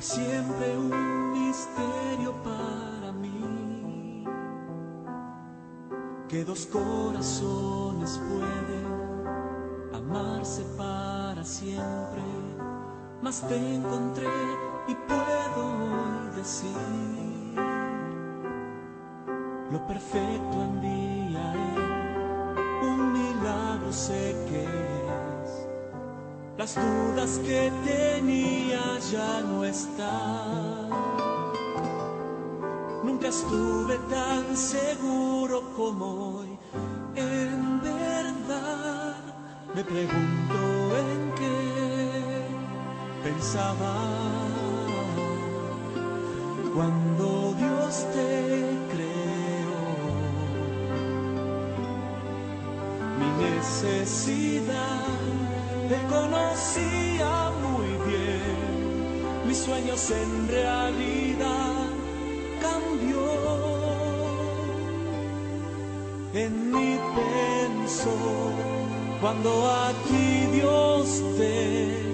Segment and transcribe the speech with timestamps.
[0.00, 4.24] Fue siempre un misterio para mí
[6.26, 12.22] que dos corazones pueden amarse para siempre,
[13.20, 14.26] mas te encontré
[14.88, 16.70] y puedo hoy decir
[19.70, 21.74] lo perfecto enviaré,
[22.84, 24.99] un milagro sé que.
[26.60, 30.90] Las dudas que tenía ya no están.
[33.02, 36.58] Nunca estuve tan seguro como hoy.
[37.14, 39.16] En verdad
[39.74, 40.58] me pregunto
[40.98, 42.44] en qué
[43.24, 43.94] pensaba
[46.74, 49.80] cuando Dios te creó
[53.18, 55.10] mi necesidad
[55.90, 61.88] te conocía muy bien, mis sueños en realidad
[62.62, 63.24] cambió.
[66.32, 68.16] En mí pensó
[69.20, 72.09] cuando a ti Dios te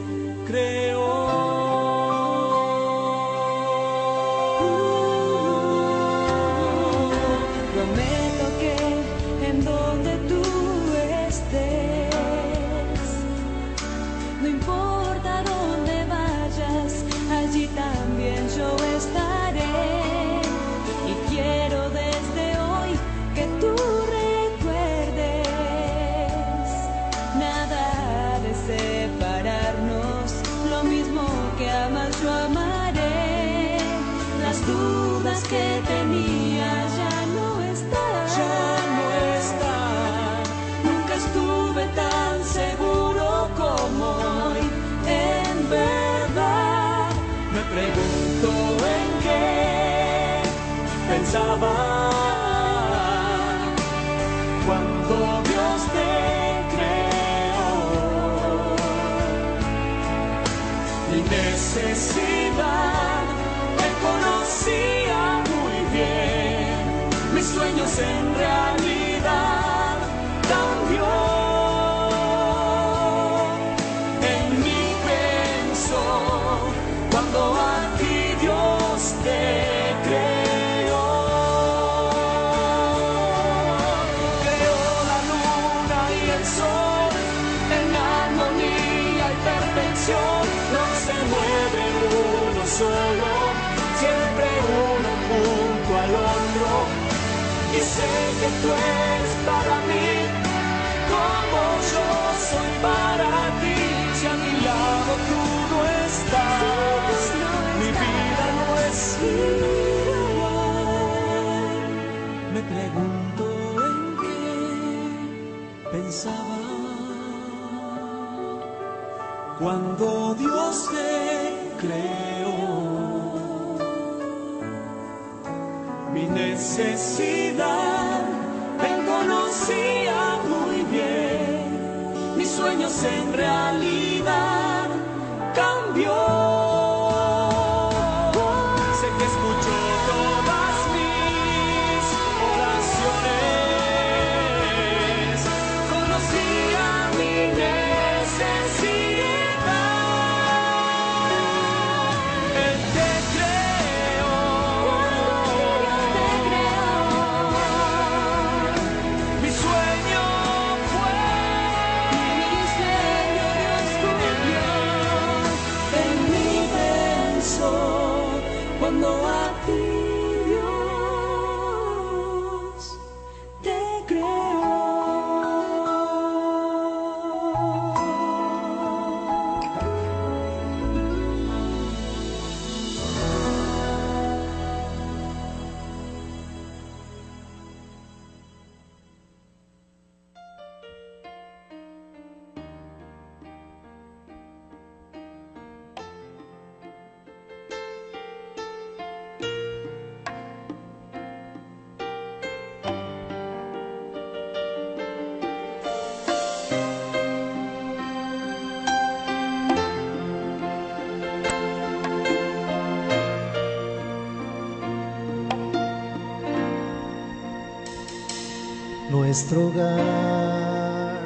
[219.37, 221.21] Nuestro hogar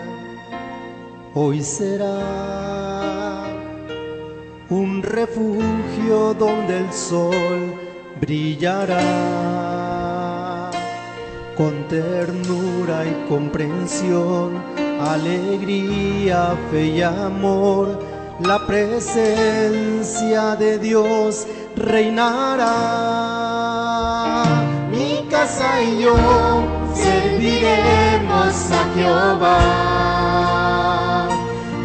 [1.32, 2.18] hoy será
[4.68, 7.72] un refugio donde el sol
[8.20, 8.98] brillará
[11.56, 14.60] con ternura y comprensión,
[15.00, 17.96] alegría, fe y amor.
[18.40, 22.66] La presencia de Dios reinará.
[24.90, 26.16] Mi casa y yo
[28.50, 29.58] a Jehová.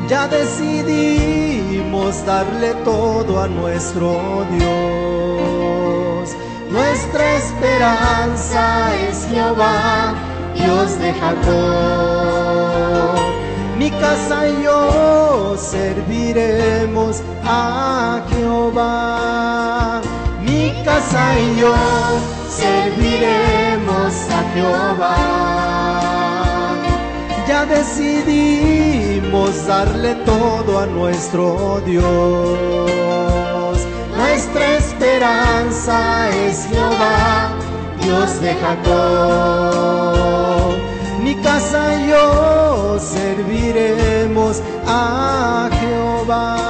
[0.10, 6.36] Ya decidimos darle todo a nuestro Dios.
[6.72, 10.16] Nuestra esperanza es Jehová,
[10.56, 11.46] Dios de Jacob.
[13.78, 20.02] Mi casa y yo serviremos a Jehová.
[20.42, 21.76] Mi casa y yo
[22.50, 25.65] serviremos a Jehová.
[27.64, 32.06] Decidimos darle todo a nuestro Dios.
[34.16, 37.54] Nuestra esperanza es Jehová,
[38.02, 39.96] Dios de Jacob.
[41.24, 46.65] Mi casa y yo serviremos a Jehová.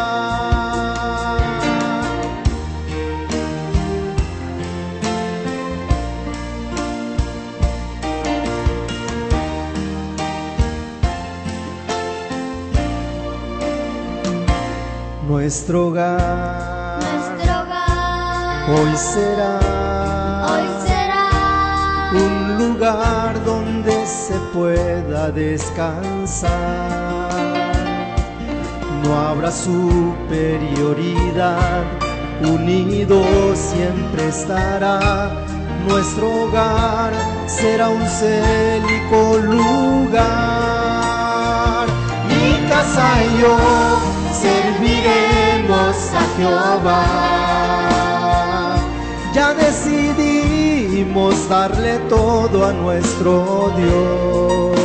[15.45, 19.59] Nuestro hogar Nuestro hogar hoy será
[20.49, 21.29] hoy será
[22.13, 26.49] un lugar donde se pueda descansar.
[29.03, 31.83] No habrá superioridad,
[32.41, 33.21] unido
[33.53, 35.29] siempre estará.
[35.87, 37.13] Nuestro hogar
[37.45, 40.25] será un célico lugar.
[42.29, 43.55] Mi casa y yo
[46.13, 47.03] a Jehová.
[49.33, 54.75] Ya decidimos darle todo a nuestro Dios.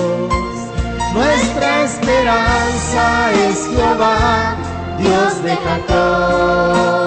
[1.14, 4.56] Nuestra esperanza es Jehová,
[4.98, 7.00] Dios de Jacob.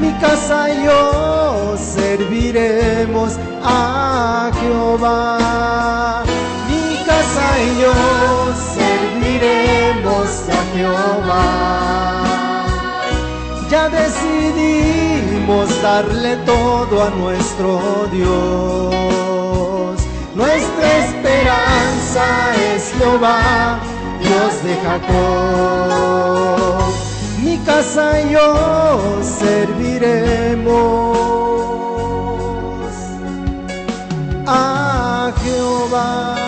[0.00, 6.24] Mi casa y yo serviremos a Jehová.
[6.68, 7.94] Mi casa y yo
[8.74, 11.67] serviremos a Jehová.
[13.90, 17.80] Decidimos darle todo a nuestro
[18.12, 19.98] Dios.
[20.34, 22.24] Nuestra esperanza
[22.74, 23.78] es Jehová,
[24.20, 25.98] Dios de Jacob.
[27.42, 31.18] Mi casa y yo serviremos
[34.46, 36.47] a Jehová.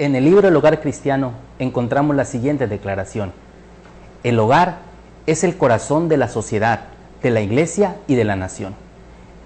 [0.00, 3.32] En el libro El hogar cristiano encontramos la siguiente declaración.
[4.22, 4.76] El hogar
[5.26, 6.82] es el corazón de la sociedad,
[7.20, 8.76] de la iglesia y de la nación.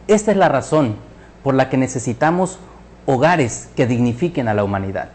[0.09, 0.97] Esta es la razón
[1.42, 2.59] por la que necesitamos
[3.06, 5.09] hogares que dignifiquen a la humanidad.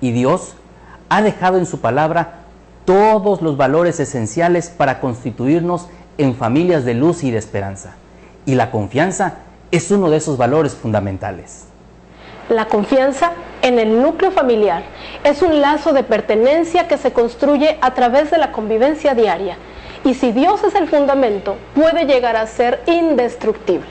[0.00, 0.54] Y Dios
[1.10, 2.36] ha dejado en su palabra
[2.86, 7.96] todos los valores esenciales para constituirnos en familias de luz y de esperanza.
[8.46, 9.34] Y la confianza
[9.72, 11.66] es uno de esos valores fundamentales.
[12.48, 14.82] La confianza en el núcleo familiar
[15.24, 19.56] es un lazo de pertenencia que se construye a través de la convivencia diaria.
[20.04, 23.88] Y si Dios es el fundamento, puede llegar a ser indestructible.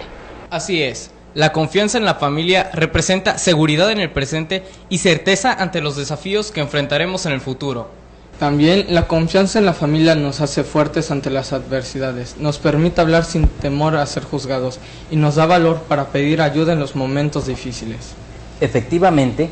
[0.49, 1.11] Así es.
[1.35, 6.51] La confianza en la familia representa seguridad en el presente y certeza ante los desafíos
[6.51, 7.89] que enfrentaremos en el futuro.
[8.39, 13.25] También la confianza en la familia nos hace fuertes ante las adversidades, nos permite hablar
[13.25, 14.79] sin temor a ser juzgados
[15.11, 18.15] y nos da valor para pedir ayuda en los momentos difíciles.
[18.61, 19.49] Efectivamente,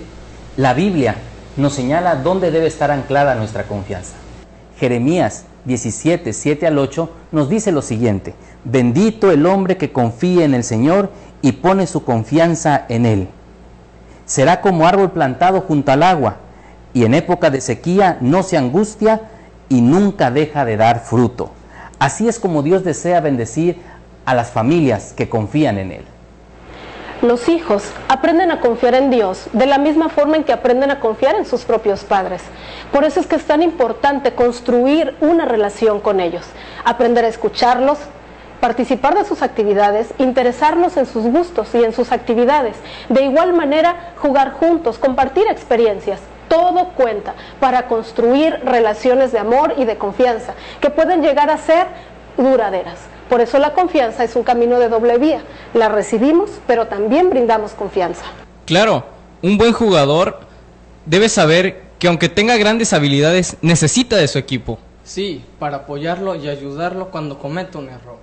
[0.57, 1.15] la Biblia
[1.55, 4.13] nos señala dónde debe estar anclada nuestra confianza.
[4.77, 10.53] Jeremías 17, 7 al 8 nos dice lo siguiente, bendito el hombre que confíe en
[10.53, 11.11] el Señor
[11.41, 13.27] y pone su confianza en Él.
[14.25, 16.37] Será como árbol plantado junto al agua,
[16.93, 19.21] y en época de sequía no se angustia
[19.69, 21.51] y nunca deja de dar fruto.
[21.99, 23.77] Así es como Dios desea bendecir
[24.25, 26.05] a las familias que confían en Él.
[27.23, 30.99] Los hijos aprenden a confiar en Dios de la misma forma en que aprenden a
[30.99, 32.43] confiar en sus propios padres.
[32.91, 36.45] Por eso es que es tan importante construir una relación con ellos,
[36.85, 37.97] aprender a escucharlos,
[38.59, 42.75] participar de sus actividades, interesarnos en sus gustos y en sus actividades.
[43.09, 46.19] De igual manera, jugar juntos, compartir experiencias.
[46.47, 51.87] Todo cuenta para construir relaciones de amor y de confianza que pueden llegar a ser
[52.37, 53.16] duraderas.
[53.29, 55.41] Por eso la confianza es un camino de doble vía.
[55.73, 58.23] La recibimos, pero también brindamos confianza.
[58.65, 59.03] Claro,
[59.41, 60.39] un buen jugador
[61.05, 64.79] debe saber que aunque tenga grandes habilidades, necesita de su equipo.
[65.03, 68.17] Sí, para apoyarlo y ayudarlo cuando cometa un error.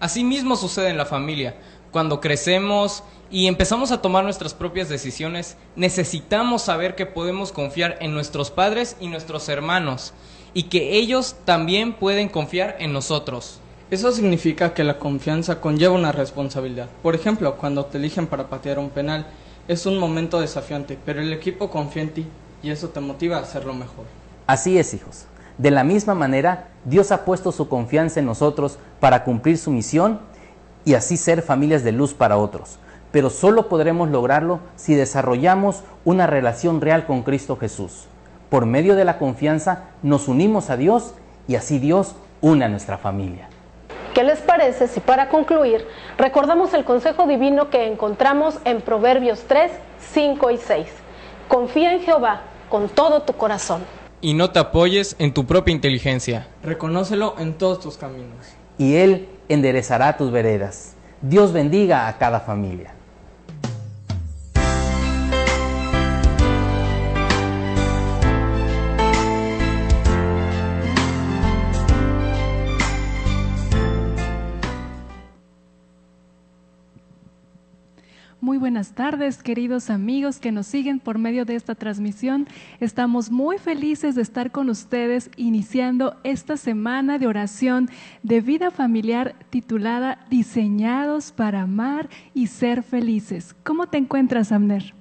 [0.00, 1.54] Asimismo sucede en la familia.
[1.90, 8.14] Cuando crecemos y empezamos a tomar nuestras propias decisiones, necesitamos saber que podemos confiar en
[8.14, 10.12] nuestros padres y nuestros hermanos
[10.54, 13.61] y que ellos también pueden confiar en nosotros.
[13.92, 16.88] Eso significa que la confianza conlleva una responsabilidad.
[17.02, 19.26] Por ejemplo, cuando te eligen para patear un penal,
[19.68, 22.26] es un momento desafiante, pero el equipo confía en ti
[22.62, 24.06] y eso te motiva a hacerlo mejor.
[24.46, 25.26] Así es, hijos.
[25.58, 30.20] De la misma manera, Dios ha puesto su confianza en nosotros para cumplir su misión
[30.86, 32.78] y así ser familias de luz para otros.
[33.10, 38.06] Pero solo podremos lograrlo si desarrollamos una relación real con Cristo Jesús.
[38.48, 41.12] Por medio de la confianza nos unimos a Dios
[41.46, 43.51] y así Dios une a nuestra familia.
[44.14, 45.86] ¿Qué les parece si para concluir
[46.18, 49.72] recordamos el consejo divino que encontramos en Proverbios 3,
[50.12, 50.86] 5 y 6?
[51.48, 53.82] Confía en Jehová con todo tu corazón.
[54.20, 56.46] Y no te apoyes en tu propia inteligencia.
[56.62, 58.54] Reconócelo en todos tus caminos.
[58.76, 60.94] Y Él enderezará tus veredas.
[61.22, 62.94] Dios bendiga a cada familia.
[78.42, 82.48] Muy buenas tardes, queridos amigos que nos siguen por medio de esta transmisión.
[82.80, 87.88] Estamos muy felices de estar con ustedes iniciando esta semana de oración
[88.24, 93.54] de vida familiar titulada Diseñados para amar y ser felices.
[93.62, 94.92] ¿Cómo te encuentras, Amner?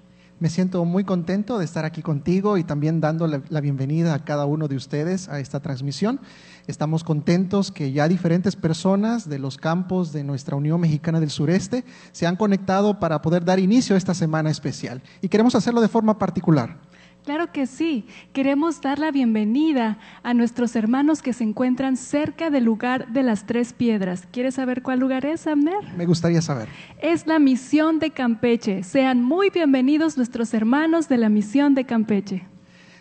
[0.42, 4.48] Me siento muy contento de estar aquí contigo y también dando la, bienvenida a cada
[4.48, 6.20] uno de ustedes a esta transmisión.
[6.66, 11.86] Estamos contentos que ya diferentes personas de los campos de nuestra Unión Mexicana del Sureste
[12.12, 15.90] se han conectado para poder dar inicio a esta semana especial y queremos hacerlo de
[15.90, 16.80] forma particular.
[17.24, 18.08] Claro que sí.
[18.34, 23.46] Queremos dar la bienvenida a nuestros hermanos que se encuentran cerca del lugar de las
[23.46, 24.28] tres piedras.
[24.32, 25.84] ¿Quieres saber cuál lugar es, Abner?
[25.96, 26.68] Me gustaría saber.
[27.00, 28.82] Es la misión de Campeche.
[28.82, 32.48] Sean muy bienvenidos nuestros hermanos de la misión de Campeche.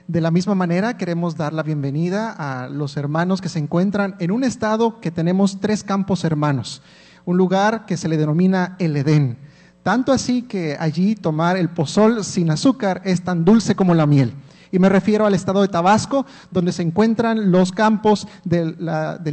[0.06, 4.32] De la misma manera, queremos dar la bienvenida a los hermanos que se encuentran en
[4.32, 6.82] un estado que tenemos tres campos hermanos,
[7.24, 9.38] un lugar que se le denomina el Edén.
[9.82, 14.34] Tanto así que allí tomar el pozol sin azúcar es tan dulce como la miel.
[14.72, 18.76] Y me refiero al estado de Tabasco, donde se encuentran los campos del,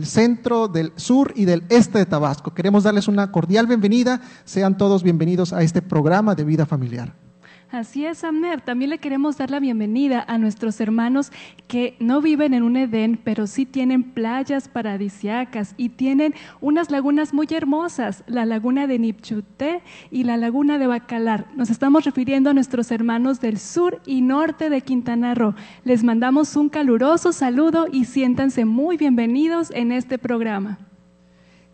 [0.05, 2.53] centro, del sur y del este de Tabasco.
[2.53, 4.21] Queremos darles una cordial bienvenida.
[4.45, 7.26] Sean todos bienvenidos a este programa de vida familiar.
[7.69, 8.62] Así es, Amner.
[8.62, 11.34] También le queremos dar la bienvenida a nuestros hermanos
[11.67, 17.34] que no viven en un Edén, pero sí tienen playas paradisiacas y tienen unas lagunas
[17.34, 21.47] muy hermosas, la laguna de Nipchuté y la laguna de Bacalar.
[21.58, 25.53] Nos estamos refiriendo a nuestros hermanos del sur y norte de Quintana Roo.
[25.84, 30.80] Les mandamos un caluroso saludo y siéntanse muy bienvenidos en este programa.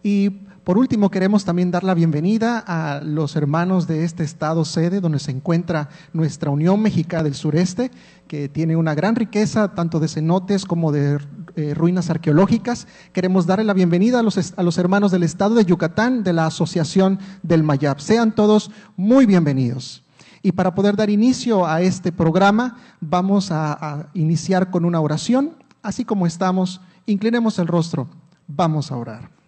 [0.01, 0.31] Y
[0.63, 5.19] por último, queremos también dar la bienvenida a los hermanos de este estado sede, donde
[5.19, 7.91] se encuentra nuestra Unión Mexicana del Sureste,
[8.29, 11.19] que tiene una gran riqueza tanto de cenotes como de
[11.57, 12.87] eh, ruinas arqueológicas.
[13.11, 16.45] Queremos darle la bienvenida a los, a los hermanos del estado de Yucatán, de la
[16.45, 17.99] Asociación del Mayab.
[17.99, 20.03] Sean todos muy bienvenidos.
[20.43, 25.57] Y para poder dar inicio a este programa, vamos a iniciar con una oración.
[25.81, 28.07] Así como estamos, inclinemos el rostro.
[28.47, 29.42] Vamos a orar.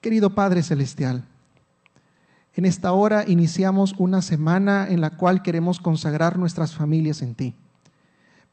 [0.00, 1.24] Querido Padre Celestial,
[2.54, 7.54] en esta hora iniciamos una semana en la cual queremos consagrar nuestras familias en ti.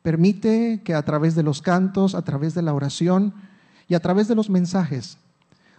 [0.02, 3.34] Permite que a través de los cantos, a través de la oración
[3.88, 5.20] y a través de los mensajes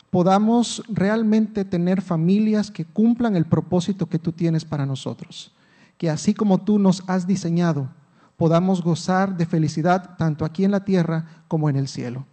[0.09, 5.53] podamos realmente tener familias que cumplan el propósito que tú tienes para nosotros.
[5.99, 7.91] Que así como tú nos has diseñado,
[8.39, 12.25] podamos gozar de felicidad tanto aquí en la tierra como en el cielo.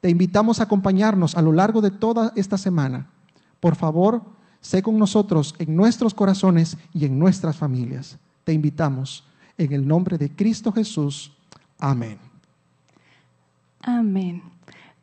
[0.00, 3.08] Te invitamos a acompañarnos a lo largo de toda esta semana.
[3.60, 4.22] Por favor,
[4.60, 8.18] sé con nosotros en nuestros corazones y en nuestras familias.
[8.44, 9.24] Te invitamos
[9.58, 11.32] en el nombre de Cristo Jesús.
[11.78, 12.18] Amén.
[13.82, 14.42] Amén.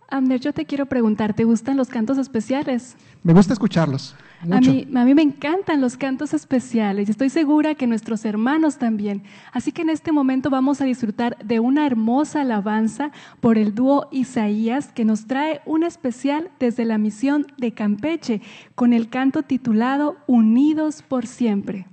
[0.09, 2.95] Amner, yo te quiero preguntar, ¿te gustan los cantos especiales?
[3.23, 4.15] Me gusta escucharlos.
[4.39, 8.77] A mí, a mí me encantan los cantos especiales y estoy segura que nuestros hermanos
[8.77, 9.23] también.
[9.51, 14.07] Así que en este momento vamos a disfrutar de una hermosa alabanza por el dúo
[14.11, 18.41] Isaías que nos trae un especial desde la misión de Campeche
[18.75, 21.87] con el canto titulado Unidos por siempre.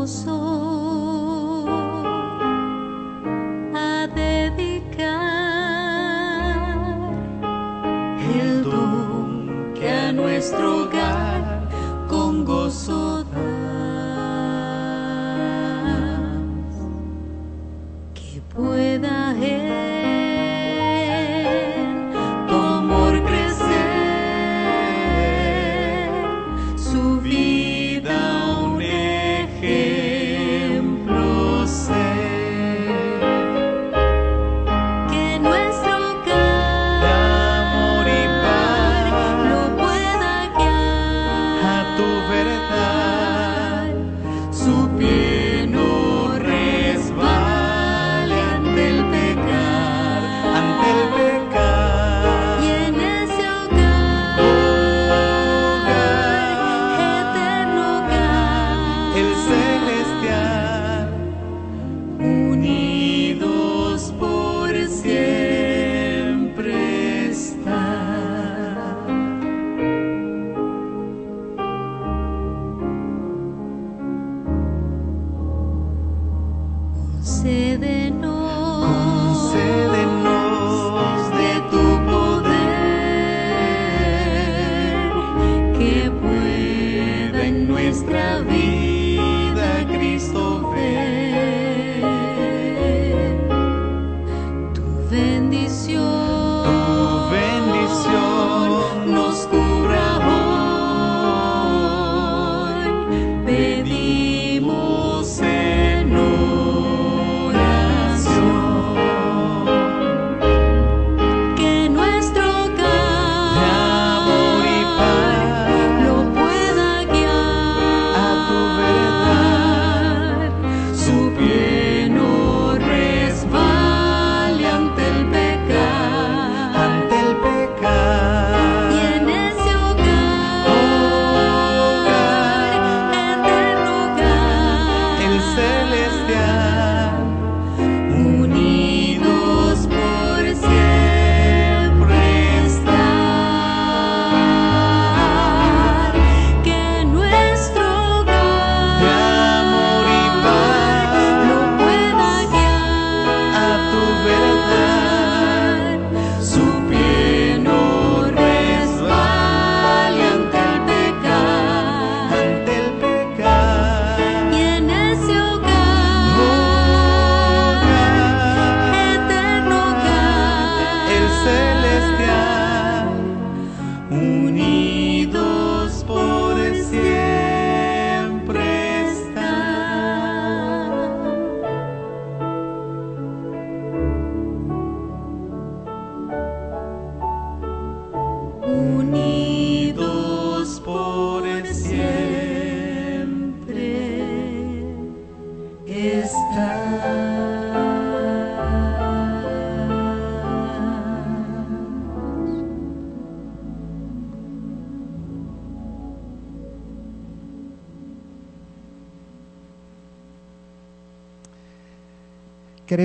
[0.00, 0.69] Venimos hoy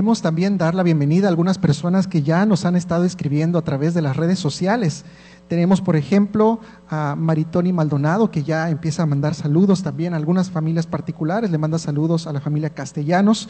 [0.06, 3.96] También dar la bienvenida a algunas personas que ya nos han estado escribiendo a través
[3.96, 5.04] de las redes sociales.
[5.48, 10.52] Tenemos, por ejemplo, a Maritoni Maldonado, que ya empieza a mandar saludos también a algunas
[10.52, 13.50] familias particulares, le manda saludos a la familia Castellanos.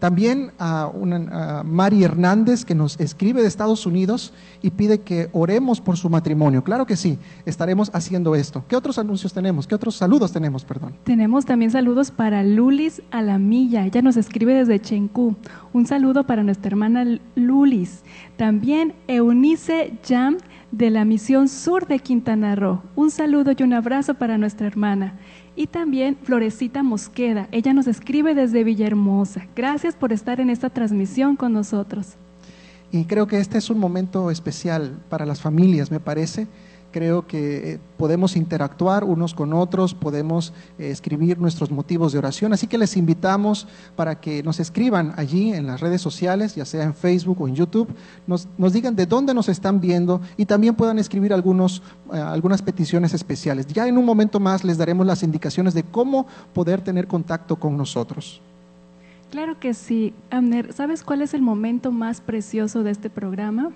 [0.00, 4.32] También a, una, Mari Hernández, que nos escribe de Estados Unidos
[4.62, 6.64] y pide que oremos por su matrimonio.
[6.64, 8.64] Claro que sí, estaremos haciendo esto.
[8.66, 9.66] ¿Qué otros anuncios tenemos?
[9.66, 10.94] ¿Qué otros saludos tenemos, perdón?
[11.04, 13.84] Tenemos también saludos para Lulis Alamilla.
[13.84, 15.36] Ella nos escribe desde Chencú.
[15.74, 17.04] Un saludo para nuestra hermana
[17.36, 18.02] Lulis.
[18.36, 20.38] También Eunice Jam
[20.72, 22.82] de la Misión Sur de Quintana Roo.
[22.96, 25.18] Un saludo y un abrazo para nuestra hermana.
[25.56, 27.48] Y también Florecita Mosqueda.
[27.50, 29.46] Ella nos escribe desde Villahermosa.
[29.56, 32.14] Gracias por estar en esta transmisión con nosotros.
[32.92, 36.46] Y creo que este es un momento especial para las familias, me parece.
[36.92, 42.52] Creo que eh, podemos interactuar unos con otros, podemos eh, escribir nuestros motivos de oración.
[42.52, 46.82] Así que les invitamos para que nos escriban allí en las redes sociales, ya sea
[46.82, 47.88] en Facebook o en YouTube,
[48.26, 53.14] nos, digan de dónde nos están viendo y también puedan escribir algunos, eh, algunas peticiones
[53.14, 53.66] especiales.
[53.68, 57.76] Ya en un momento más les daremos las indicaciones de cómo poder tener contacto con
[57.76, 58.40] nosotros.
[59.30, 60.12] Claro que sí.
[60.30, 63.70] Amner, ¿sabes cuál es el momento más precioso de este programa?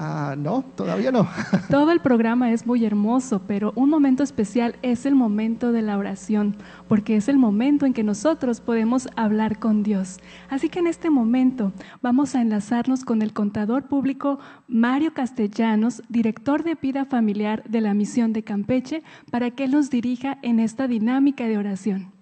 [0.00, 1.28] Ah, no, todavía no.
[1.70, 5.98] Todo el programa es muy hermoso, pero un momento especial es el momento de la
[5.98, 6.56] oración,
[6.86, 10.18] porque es el momento en que nosotros podemos hablar con Dios.
[10.50, 16.62] Así que en este momento vamos a enlazarnos con el contador público Mario Castellanos, director
[16.62, 20.86] de vida familiar de la misión de Campeche, para que él nos dirija en esta
[20.86, 22.12] dinámica de oración.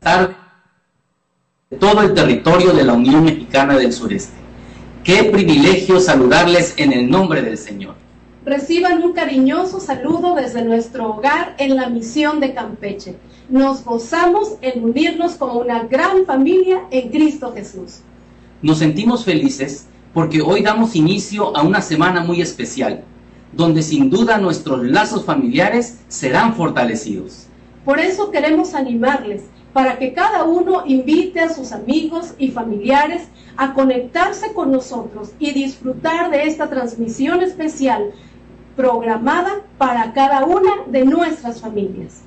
[0.00, 0.34] tarde
[1.78, 4.39] todo el territorio de la Unión Mexicana del Sureste.
[5.10, 7.96] Qué privilegio saludarles en el nombre del Señor.
[8.44, 13.16] Reciban un cariñoso saludo desde nuestro hogar en la misión de Campeche.
[13.48, 18.02] Nos gozamos en unirnos como una gran familia en Cristo Jesús.
[18.62, 23.02] Nos sentimos felices porque hoy damos inicio a una semana muy especial,
[23.50, 27.48] donde sin duda nuestros lazos familiares serán fortalecidos.
[27.84, 29.42] Por eso queremos animarles
[29.72, 35.52] para que cada uno invite a sus amigos y familiares a conectarse con nosotros y
[35.52, 38.12] disfrutar de esta transmisión especial
[38.76, 42.22] programada para cada una de nuestras familias.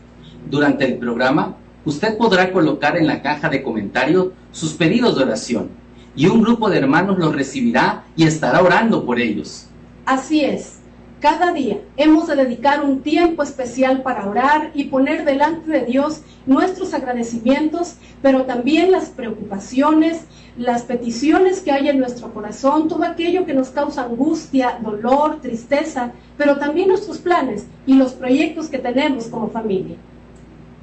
[0.50, 5.70] Durante el programa, usted podrá colocar en la caja de comentarios sus pedidos de oración
[6.16, 9.68] y un grupo de hermanos los recibirá y estará orando por ellos.
[10.06, 10.83] Así es.
[11.24, 16.20] Cada día hemos de dedicar un tiempo especial para orar y poner delante de Dios
[16.46, 20.26] nuestros agradecimientos, pero también las preocupaciones,
[20.58, 26.12] las peticiones que hay en nuestro corazón, todo aquello que nos causa angustia, dolor, tristeza,
[26.38, 29.96] pero también nuestros planes y los proyectos que tenemos como familia.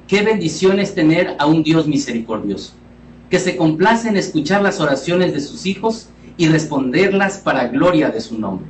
[0.07, 2.73] Qué bendición es tener a un Dios misericordioso,
[3.29, 8.21] que se complace en escuchar las oraciones de sus hijos y responderlas para gloria de
[8.21, 8.65] su nombre.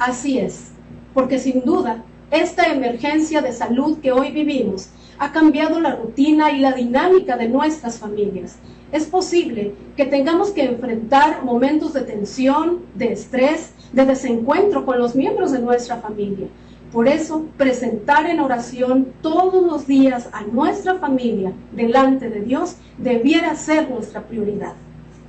[0.00, 0.72] Así es
[1.14, 6.60] porque sin duda esta emergencia de salud que hoy vivimos ha cambiado la rutina y
[6.60, 8.56] la dinámica de nuestras familias.
[8.92, 15.14] Es posible que tengamos que enfrentar momentos de tensión, de estrés, de desencuentro con los
[15.14, 16.46] miembros de nuestra familia.
[16.92, 23.54] Por eso, presentar en oración todos los días a nuestra familia delante de Dios debiera
[23.56, 24.72] ser nuestra prioridad.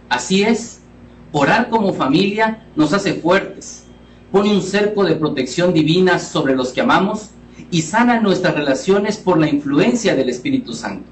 [0.08, 0.80] Así es,
[1.34, 3.79] orar como familia nos hace fuertes,
[4.32, 7.30] pone un cerco de protección divina sobre los que amamos
[7.72, 11.06] y sana nuestras relaciones por la influencia del Espíritu Santo.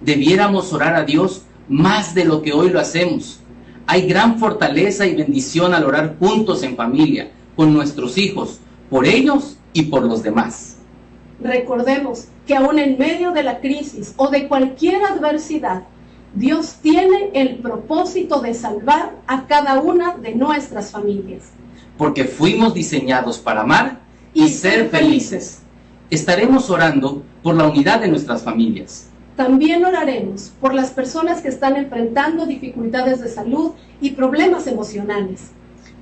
[0.00, 3.40] Debiéramos orar a Dios más de lo que hoy lo hacemos.
[3.86, 8.58] Hay gran fortaleza y bendición al orar juntos en familia, con nuestros hijos,
[8.90, 10.76] por ellos y por los demás.
[11.40, 15.84] Recordemos que aún en medio de la crisis o de cualquier adversidad,
[16.34, 21.42] Dios tiene el propósito de salvar a cada una de nuestras familias
[21.98, 24.00] porque fuimos diseñados para amar
[24.34, 25.62] y ser felices.
[26.10, 29.08] Estaremos orando por la unidad de nuestras familias.
[29.36, 35.50] También oraremos por las personas que están enfrentando dificultades de salud y problemas emocionales.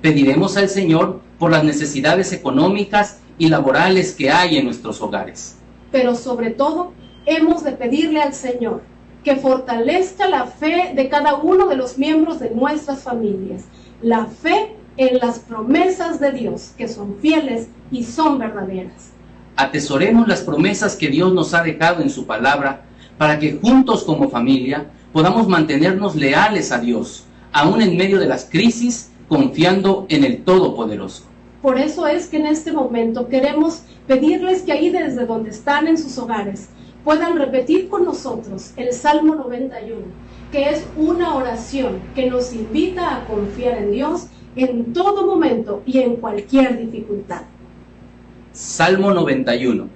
[0.01, 5.57] Pediremos al Señor por las necesidades económicas y laborales que hay en nuestros hogares.
[5.91, 6.93] Pero sobre todo,
[7.25, 8.81] hemos de pedirle al Señor
[9.23, 13.63] que fortalezca la fe de cada uno de los miembros de nuestras familias,
[14.01, 19.11] la fe en las promesas de Dios, que son fieles y son verdaderas.
[19.55, 22.83] Atesoremos las promesas que Dios nos ha dejado en su palabra
[23.17, 28.45] para que juntos como familia podamos mantenernos leales a Dios, aún en medio de las
[28.45, 31.23] crisis, confiando en el Todopoderoso.
[31.61, 35.97] Por eso es que en este momento queremos pedirles que ahí desde donde están en
[35.97, 36.69] sus hogares
[37.03, 43.25] puedan repetir con nosotros el Salmo 91 que es una oración que nos invita a
[43.25, 47.41] confiar en Dios en todo momento y en cualquier dificultad.
[48.53, 49.87] Salmo 91.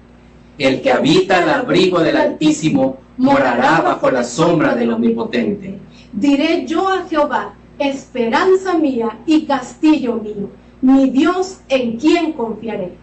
[0.58, 5.80] El que habita el abrigo del Altísimo morará bajo la sombra del Omnipotente.
[6.12, 10.50] Diré yo a Jehová, esperanza mía y castillo mío,
[10.82, 12.93] mi Dios en quien confiaré.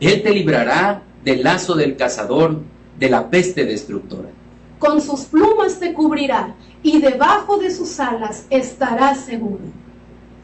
[0.00, 2.60] Él te librará del lazo del cazador,
[2.98, 4.28] de la peste destructora.
[4.78, 9.62] Con sus plumas te cubrirá y debajo de sus alas estarás seguro.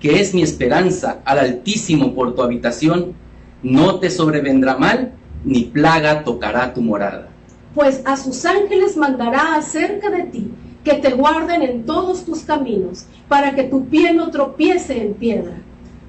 [0.00, 3.14] que es mi esperanza, al Altísimo por tu habitación,
[3.62, 5.12] no te sobrevendrá mal,
[5.44, 7.28] ni plaga tocará tu morada.
[7.74, 10.50] Pues a sus ángeles mandará acerca de ti,
[10.84, 15.56] que te guarden en todos tus caminos, para que tu pie no tropiece en piedra.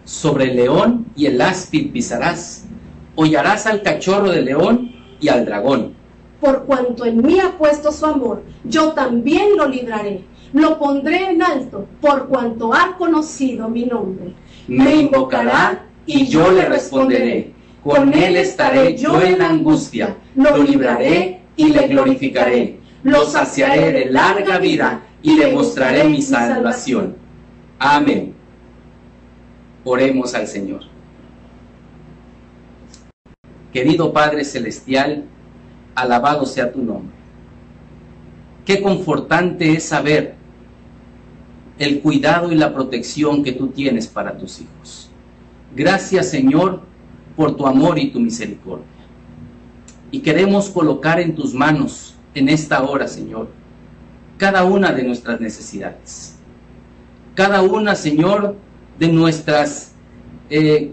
[0.03, 2.65] Sobre el león y el áspid pisarás,
[3.15, 5.93] hollarás al cachorro del león y al dragón.
[6.39, 10.23] Por cuanto en mí ha puesto su amor, yo también lo libraré.
[10.53, 14.33] Lo pondré en alto, por cuanto ha conocido mi nombre.
[14.67, 17.53] Me invocará y yo le responderé.
[17.83, 22.79] Con él estaré yo en la angustia, lo libraré y le glorificaré.
[23.03, 27.15] Lo saciaré de larga vida y le mostraré mi salvación.
[27.79, 28.33] Amén.
[29.83, 30.81] Oremos al Señor.
[33.71, 35.25] Querido Padre Celestial,
[35.95, 37.15] alabado sea tu nombre.
[38.65, 40.36] Qué confortante es saber
[41.79, 45.09] el cuidado y la protección que tú tienes para tus hijos.
[45.75, 46.81] Gracias Señor
[47.35, 48.85] por tu amor y tu misericordia.
[50.09, 53.49] Y queremos colocar en tus manos en esta hora, Señor,
[54.37, 56.35] cada una de nuestras necesidades.
[57.35, 58.55] Cada una, Señor,
[58.97, 59.91] de nuestras
[60.49, 60.91] eh,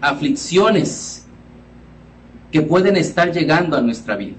[0.00, 1.26] aflicciones
[2.50, 4.36] que pueden estar llegando a nuestra vida.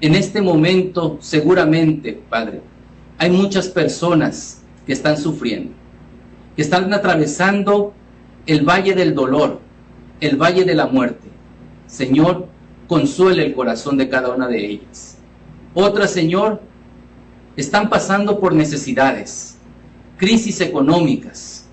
[0.00, 2.60] En este momento, seguramente, Padre,
[3.18, 5.72] hay muchas personas que están sufriendo,
[6.54, 7.92] que están atravesando
[8.46, 9.60] el valle del dolor,
[10.20, 11.28] el valle de la muerte.
[11.86, 12.48] Señor,
[12.86, 15.18] consuele el corazón de cada una de ellas.
[15.74, 16.62] Otras, Señor,
[17.56, 19.56] están pasando por necesidades,
[20.16, 21.66] crisis económicas.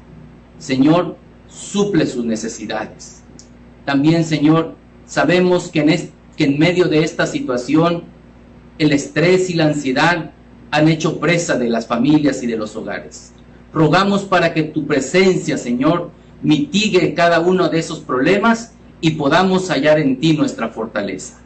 [0.57, 3.21] Señor, suple sus necesidades.
[3.85, 4.75] También, Señor,
[5.05, 8.05] sabemos es- que en medio de esta situación
[8.79, 10.31] el estrés y la ansiedad
[10.73, 13.31] han hecho presa de las familias y de los hogares.
[13.71, 16.09] Rogamos para que tu presencia, Señor,
[16.41, 21.39] mitigue cada uno de esos problemas y podamos hallar en ti nuestra fortaleza.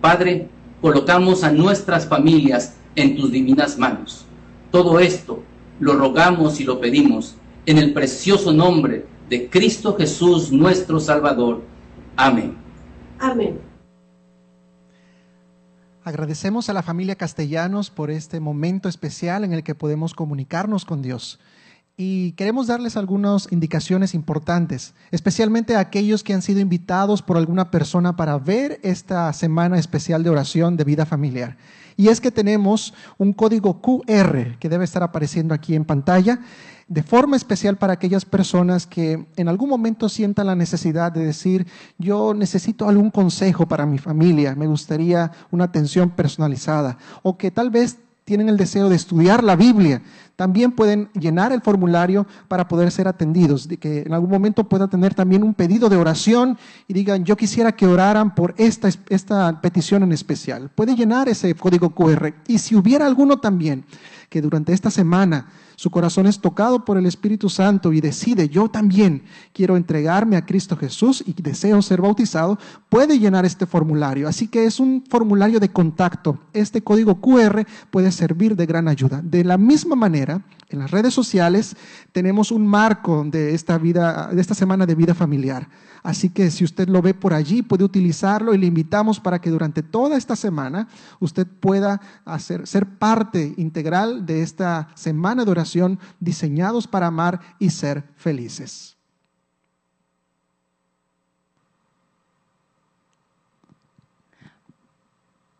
[0.00, 0.48] Padre,
[0.80, 4.24] colocamos a nuestras familias en tus divinas manos.
[4.70, 5.42] Todo esto
[5.78, 7.34] lo rogamos y lo pedimos
[7.66, 11.60] en el precioso nombre de Cristo Jesús, nuestro Salvador.
[12.16, 12.56] Amén.
[13.18, 13.71] Amén.
[16.04, 21.00] Agradecemos a la familia Castellanos por este momento especial en el que podemos comunicarnos con
[21.00, 21.38] Dios.
[21.96, 27.70] Y queremos darles algunas indicaciones importantes, especialmente a aquellos que han sido invitados por alguna
[27.70, 31.56] persona para ver esta semana especial de oración de vida familiar.
[31.96, 36.40] Y es que tenemos un código QR que debe estar apareciendo aquí en pantalla
[36.88, 41.66] de forma especial para aquellas personas que en algún momento sientan la necesidad de decir,
[41.98, 47.70] yo necesito algún consejo para mi familia, me gustaría una atención personalizada, o que tal
[47.70, 50.02] vez tienen el deseo de estudiar la Biblia,
[50.36, 54.88] también pueden llenar el formulario para poder ser atendidos, de que en algún momento pueda
[54.88, 59.60] tener también un pedido de oración y digan, yo quisiera que oraran por esta, esta
[59.60, 60.70] petición en especial.
[60.74, 62.34] Puede llenar ese código QR.
[62.46, 63.84] Y si hubiera alguno también
[64.28, 65.48] que durante esta semana
[65.82, 70.46] su corazón es tocado por el Espíritu Santo y decide, yo también quiero entregarme a
[70.46, 72.56] Cristo Jesús y deseo ser bautizado,
[72.88, 74.28] puede llenar este formulario.
[74.28, 76.38] Así que es un formulario de contacto.
[76.52, 79.22] Este código QR puede servir de gran ayuda.
[79.24, 81.74] De la misma manera, en las redes sociales
[82.12, 85.68] tenemos un marco de esta vida, de esta semana de vida familiar.
[86.04, 89.50] Así que si usted lo ve por allí, puede utilizarlo y le invitamos para que
[89.50, 90.88] durante toda esta semana
[91.20, 95.71] usted pueda hacer, ser parte integral de esta semana de oración
[96.20, 98.91] diseñados para amar y ser felices.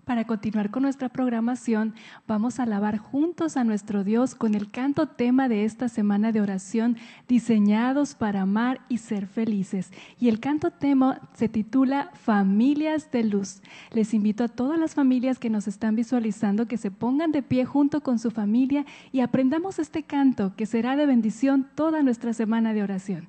[0.05, 1.95] Para continuar con nuestra programación,
[2.27, 6.41] vamos a alabar juntos a nuestro Dios con el canto tema de esta semana de
[6.41, 6.97] oración,
[7.29, 9.93] diseñados para amar y ser felices.
[10.19, 13.63] Y el canto tema se titula Familias de Luz.
[13.93, 17.65] Les invito a todas las familias que nos están visualizando que se pongan de pie
[17.65, 22.75] junto con su familia y aprendamos este canto que será de bendición toda nuestra semana
[22.75, 23.29] de oración.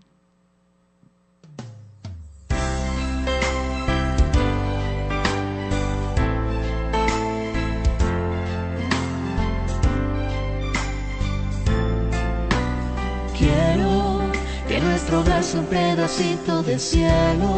[14.94, 17.50] Nuestro hogar sea un pedacito de cielo,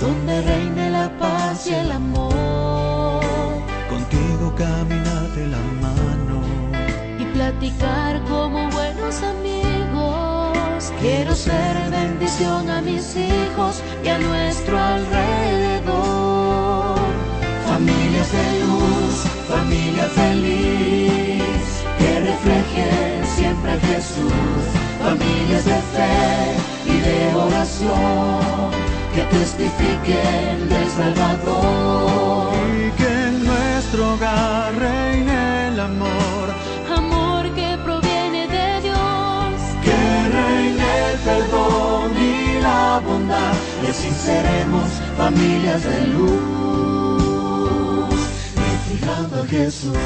[0.00, 3.22] donde reine la paz y el amor.
[3.90, 6.40] Contigo caminar de la mano
[7.18, 10.90] y platicar como buenos amigos.
[11.02, 15.88] Quiero ser bendición a mis hijos y a nuestro alrededor.
[17.66, 19.14] Familias de luz,
[19.54, 24.32] familia feliz, que reflejen siempre a Jesús.
[25.02, 25.64] Familias
[26.08, 28.70] fe y de oración,
[29.14, 32.52] que testifiquen del Salvador.
[32.76, 36.46] y que en nuestro hogar reine el amor.
[36.96, 39.54] Amor que proviene de Dios.
[39.84, 39.98] Que
[40.36, 47.28] reine el perdón y la bondad, y así seremos familias de luz,
[48.56, 49.96] reflejando a Jesús.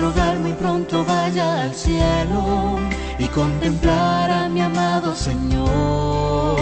[0.00, 2.78] Nuestro hogar muy pronto vaya al cielo
[3.18, 6.56] y contemplar a mi amado Señor.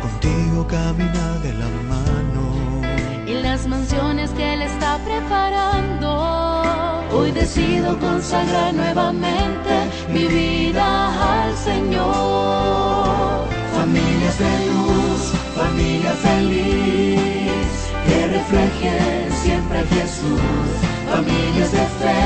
[0.00, 3.26] Contigo caminar de la mano.
[3.26, 6.62] Y las mansiones que Él está preparando.
[7.14, 9.74] Hoy decido consagrar nuevamente
[10.08, 13.48] mi vida al Señor.
[13.74, 17.31] Familias de luz, familia feliz,
[18.22, 20.40] que reflejen siempre a Jesús.
[21.10, 22.22] Familias de fe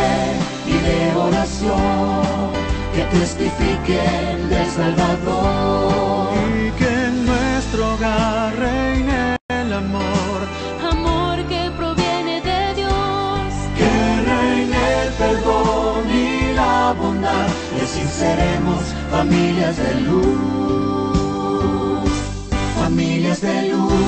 [0.67, 2.53] y de oración,
[2.95, 6.35] que testifiquen del Salvador.
[6.61, 10.39] Y que en nuestro hogar reine el amor.
[10.93, 13.49] Amor que proviene de Dios.
[13.79, 13.93] Que
[14.33, 20.37] reine el perdón y la bondad, y así seremos familias de luz.
[22.83, 24.06] Familias de luz,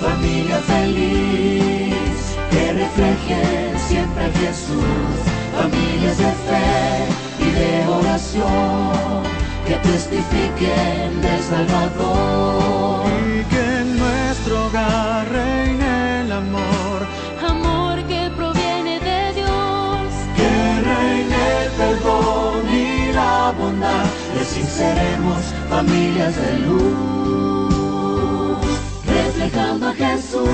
[0.00, 5.18] familia feliz, que reflejen siempre a Jesús.
[5.56, 7.06] Familias de fe
[7.40, 9.22] y de oración,
[9.66, 13.06] que testifiquen del Salvador.
[13.36, 16.98] Y que en nuestro hogar reine el amor.
[17.46, 20.08] Amor que proviene de Dios.
[20.36, 20.50] Que
[20.90, 27.67] reine el perdón y la bondad, y así seremos familias de luz,
[29.24, 30.48] reflejando a Jesús.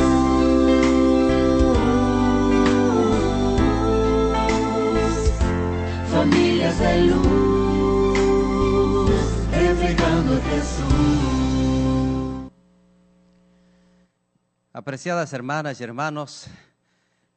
[6.10, 8.20] Familias de luz,
[9.50, 10.84] reflejando a Jesús.
[14.72, 16.48] Apreciadas hermanas y hermanos,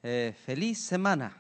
[0.04, 1.38] eh, feliz semana,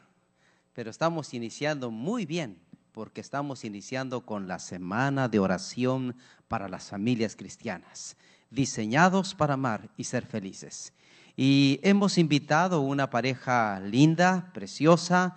[0.73, 2.61] pero estamos iniciando muy bien
[2.91, 6.15] porque estamos iniciando con la semana de oración
[6.47, 8.17] para las familias cristianas,
[8.49, 10.93] diseñados para amar y ser felices.
[11.35, 15.35] Y hemos invitado una pareja linda, preciosa,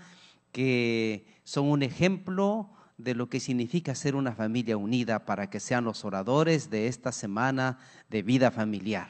[0.52, 5.84] que son un ejemplo de lo que significa ser una familia unida para que sean
[5.84, 9.08] los oradores de esta semana de vida familiar.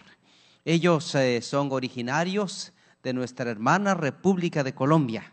[0.64, 2.72] Ellos eh, son originarios
[3.02, 5.32] de nuestra hermana República de Colombia.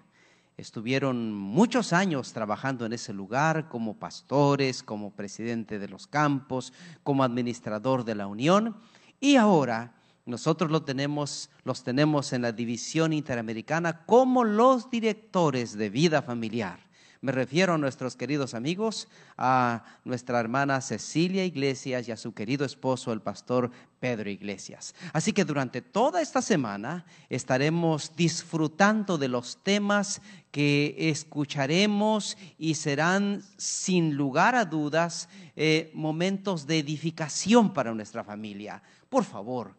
[0.58, 7.24] Estuvieron muchos años trabajando en ese lugar como pastores, como presidente de los campos, como
[7.24, 8.76] administrador de la Unión
[9.20, 9.94] y ahora
[10.26, 16.87] nosotros lo tenemos, los tenemos en la división interamericana como los directores de vida familiar.
[17.22, 19.08] Me refiero a nuestros queridos amigos,
[19.38, 24.94] a nuestra hermana Cecilia Iglesias y a su querido esposo, el pastor Pedro Iglesias.
[25.14, 33.44] Así que durante toda esta semana estaremos disfrutando de los temas que escucharemos y serán
[33.58, 38.82] sin lugar a dudas eh, momentos de edificación para nuestra familia.
[39.10, 39.76] Por favor,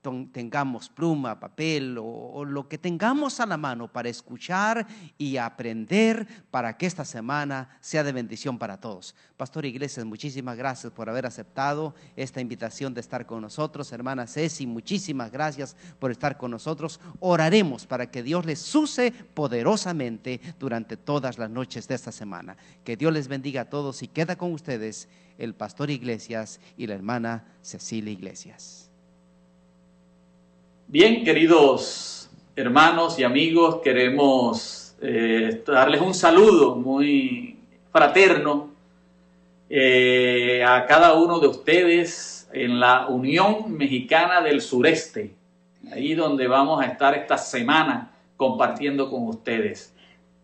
[0.00, 4.86] tengamos pluma, papel o, lo que tengamos a la mano para escuchar
[5.18, 9.14] y aprender para que esta semana sea de bendición para todos.
[9.36, 13.92] Pastor Iglesias, muchísimas gracias por haber aceptado esta invitación de estar con nosotros.
[13.92, 17.00] Hermana Ceci, muchísimas gracias por estar con nosotros.
[17.20, 22.56] Oraremos para que Dios les use poderosamente durante todas las noches de esta semana.
[22.84, 26.94] Que Dios les bendiga a todos y queda con ustedes el Pastor Iglesias y la
[26.94, 28.87] hermana Cecilia Iglesias.
[30.90, 37.58] Bien, queridos hermanos y amigos, queremos eh, darles un saludo muy
[37.92, 38.70] fraterno
[39.68, 45.34] eh, a cada uno de ustedes en la Unión Mexicana del Sureste,
[45.92, 49.92] ahí donde vamos a estar esta semana compartiendo con ustedes.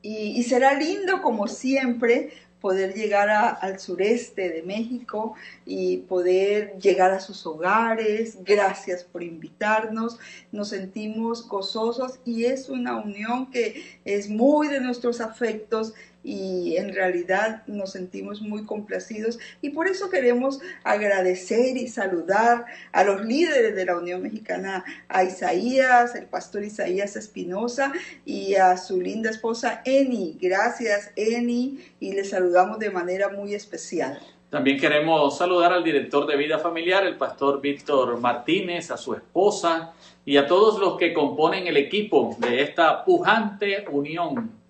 [0.03, 2.35] Y, y será lindo, como siempre,
[2.65, 5.35] poder llegar a- al sureste de México
[5.67, 8.39] y poder llegar a sus hogares.
[8.43, 10.19] Gracias por invitarnos.
[10.51, 15.93] Nos sentimos gozosos y es una unión que es muy de nuestros afectos
[16.25, 23.05] y en realidad nos sentimos muy complacidos y por eso queremos agradecer y saludar a
[23.05, 27.93] los líderes de la Unión Mexicana, a Isaías, el pastor Isaías Espinosa
[28.25, 30.39] y a su linda esposa Eni.
[30.41, 34.19] Gracias Eni y le saludamos de manera muy especial.
[34.49, 39.93] También queremos saludar al director de vida familiar, el pastor Víctor Martínez, a su esposa
[40.25, 44.64] y a todos los que componen el equipo de esta pujante unión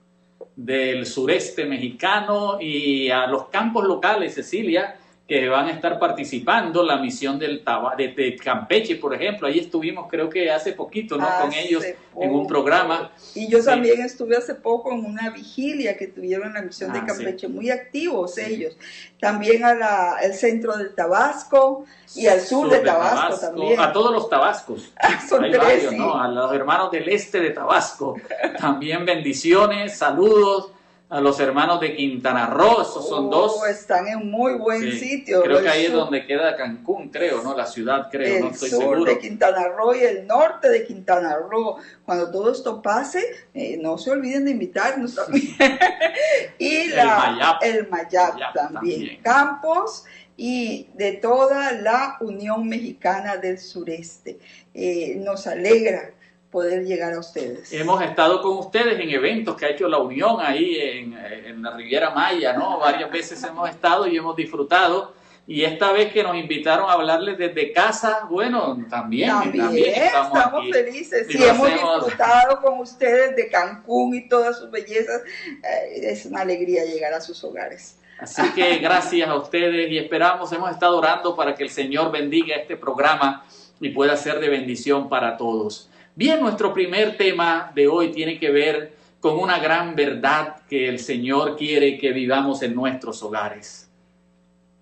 [0.56, 4.96] del sureste mexicano y a los campos locales, Cecilia,
[5.26, 9.58] que van a estar participando, la misión del Taba- de, de Campeche, por ejemplo, ahí
[9.58, 11.26] estuvimos creo que hace poquito, ¿no?
[11.40, 11.82] Con ellos
[12.20, 13.10] en un programa.
[13.34, 13.64] Y yo Sí.
[13.64, 17.48] también estuve hace poco en una vigilia que tuvieron en la misión de Ah, Campeche,
[17.48, 18.76] muy activos ellos.
[19.18, 23.80] También al centro del Tabasco y al sur, de Tabasco, también.
[23.80, 24.92] A todos los tabascos.
[25.26, 25.92] Son Hay tres, varios.
[25.94, 26.20] ¿no?
[26.20, 28.16] A los hermanos del este de Tabasco.
[28.58, 30.70] También bendiciones, saludos.
[31.10, 33.56] A los hermanos de Quintana Roo, esos son dos.
[33.60, 35.42] Oh, están en muy buen Sí, sitio.
[35.42, 37.54] Creo El que ahí es donde queda Cancún, creo, ¿no?
[37.54, 39.04] La ciudad, creo, el no estoy sur seguro.
[39.04, 41.76] de Quintana Roo y el norte de Quintana Roo.
[42.04, 45.46] Cuando todo esto pase, eh, no se olviden de invitarnos también.
[46.58, 47.62] y El la, Mayap.
[47.62, 48.98] el Mayap, Mayap también.
[48.98, 49.22] también.
[49.22, 50.04] Campos
[50.36, 54.38] y de toda la Unión Mexicana del Sureste.
[54.72, 56.10] Eh, nos alegra
[56.54, 57.72] poder llegar a ustedes.
[57.72, 61.76] Hemos estado con ustedes en eventos que ha hecho la Unión ahí en, en la
[61.76, 62.78] Riviera Maya, ¿no?
[62.78, 65.12] Varias veces hemos estado y hemos disfrutado.
[65.48, 70.38] Y esta vez que nos invitaron a hablarles desde casa, bueno, también, también, También estamos,
[70.38, 70.72] estamos aquí.
[70.72, 75.22] felices lo hemos hacemos- disfrutado con ustedes de Cancún y todas sus bellezas.
[75.24, 77.98] Eh, es una alegría llegar a sus hogares.
[78.20, 82.54] Así que gracias a ustedes y esperamos, hemos estado orando para que el Señor bendiga
[82.54, 83.44] este programa
[83.80, 85.90] y pueda ser de bendición para todos.
[86.16, 90.98] Bien, nuestro primer tema de hoy tiene que ver con una gran verdad que el
[90.98, 93.88] Señor quiere que vivamos en nuestros hogares.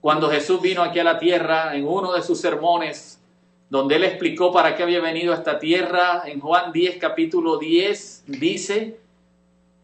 [0.01, 3.19] Cuando Jesús vino aquí a la tierra, en uno de sus sermones,
[3.71, 8.25] donde él explicó para qué había venido a esta tierra, en Juan 10, capítulo 10,
[8.27, 8.99] dice,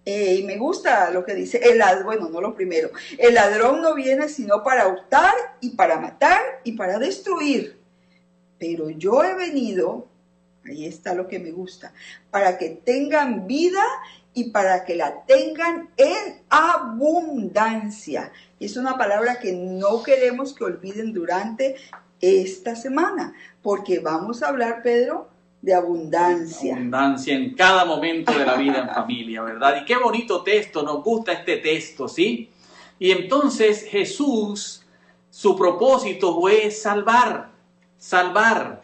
[0.04, 3.80] Eh, y me gusta lo que dice, el lad- bueno, no lo primero, el ladrón
[3.82, 7.78] no viene sino para hurtar y para matar y para destruir,
[8.58, 10.06] pero yo he venido,
[10.68, 11.92] ahí está lo que me gusta,
[12.30, 13.82] para que tengan vida
[14.34, 18.30] y para que la tengan en abundancia.
[18.60, 21.76] Es una palabra que no queremos que olviden durante
[22.20, 25.28] esta semana, porque vamos a hablar, Pedro,
[25.60, 26.74] de abundancia.
[26.74, 29.82] abundancia en cada momento de la vida en familia, ¿verdad?
[29.82, 32.50] Y qué bonito texto, nos gusta este texto, ¿sí?
[32.98, 34.84] Y entonces Jesús,
[35.30, 37.50] su propósito fue salvar,
[37.96, 38.82] salvar.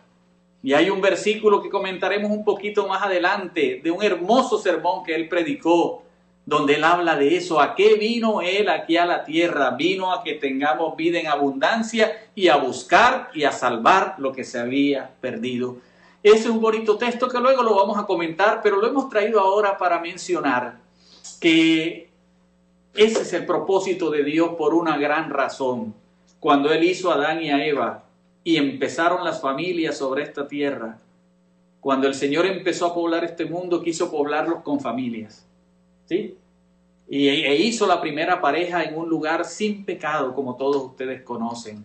[0.65, 5.15] Y hay un versículo que comentaremos un poquito más adelante, de un hermoso sermón que
[5.15, 6.05] él predicó,
[6.47, 10.25] donde él habla de eso, a qué vino él aquí a la tierra, vino a
[10.25, 15.11] que tengamos vida en abundancia y a buscar y a salvar lo que se había
[15.21, 15.77] perdido.
[16.23, 19.41] Ese es un bonito texto que luego lo vamos a comentar, pero lo hemos traído
[19.41, 20.79] ahora para mencionar
[21.41, 22.09] que
[22.95, 25.95] ese es el propósito de Dios por una gran razón.
[26.41, 28.04] Cuando Él hizo a Adán y a Eva
[28.45, 30.99] y empezaron las familias sobre esta tierra,
[31.81, 35.47] cuando el Señor empezó a poblar este mundo, quiso poblarlos con familias.
[36.07, 36.37] ¿Sí?
[37.09, 41.85] Y, e hizo la primera pareja en un lugar sin pecado, como todos ustedes conocen.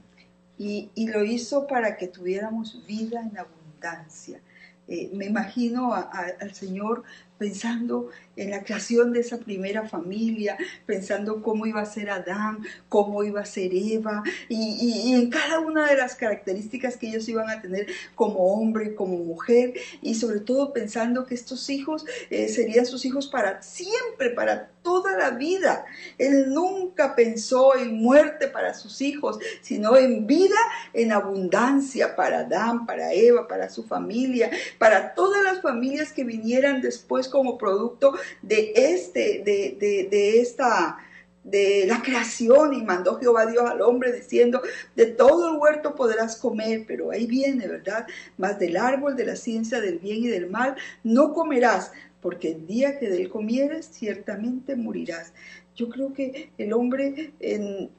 [0.57, 4.41] y, lo hizo para que tuviéramos vida en abundancia.
[4.89, 7.03] Eh, me imagino al Señor
[7.39, 13.23] pensando en la creación de esa primera familia, pensando cómo iba a ser Adán, cómo
[13.23, 17.61] iba a ser Eva, y, en cada una de las características que ellos iban a
[17.61, 23.05] tener como hombre, como mujer, y sobre todo pensando que estos hijos eh, serían sus
[23.05, 25.85] hijos para siempre, para toda la vida.
[26.17, 30.55] Él nunca pensó en muerte para sus hijos, sino en vida,
[30.93, 36.81] en abundancia para Adán, para Eva, para su familia, para todas las familias que vinieran
[36.81, 40.97] después como producto de este, de, de, esta
[41.43, 44.61] de la creación y mandó Jehová Dios al hombre diciendo,
[44.95, 48.05] de todo el huerto podrás comer, pero ahí viene, ¿verdad?
[48.37, 52.67] Mas del árbol de la ciencia del bien y del mal no comerás, porque el
[52.67, 55.33] día que de él comieres, ciertamente morirás.
[55.75, 57.89] Yo creo que el hombre en-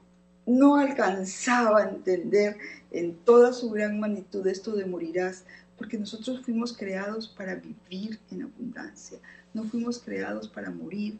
[0.45, 2.57] no alcanzaba a entender
[2.91, 5.45] en toda su gran magnitud esto de morirás,
[5.81, 9.17] porque nosotros fuimos creados para vivir en abundancia,
[9.51, 11.17] no fuimos creados para morir.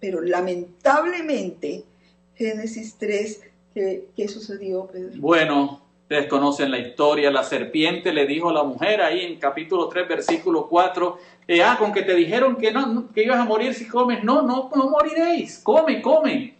[0.00, 1.84] Pero lamentablemente,
[2.34, 3.40] Génesis 3,
[3.72, 4.90] ¿qué, qué sucedió?
[5.18, 9.86] Bueno, ustedes conocen la historia, la serpiente le dijo a la mujer ahí en capítulo
[9.86, 13.74] 3, versículo 4, eh, ah, con que te dijeron que no, que ibas a morir
[13.74, 16.56] si comes, no, no, no moriréis, come, come.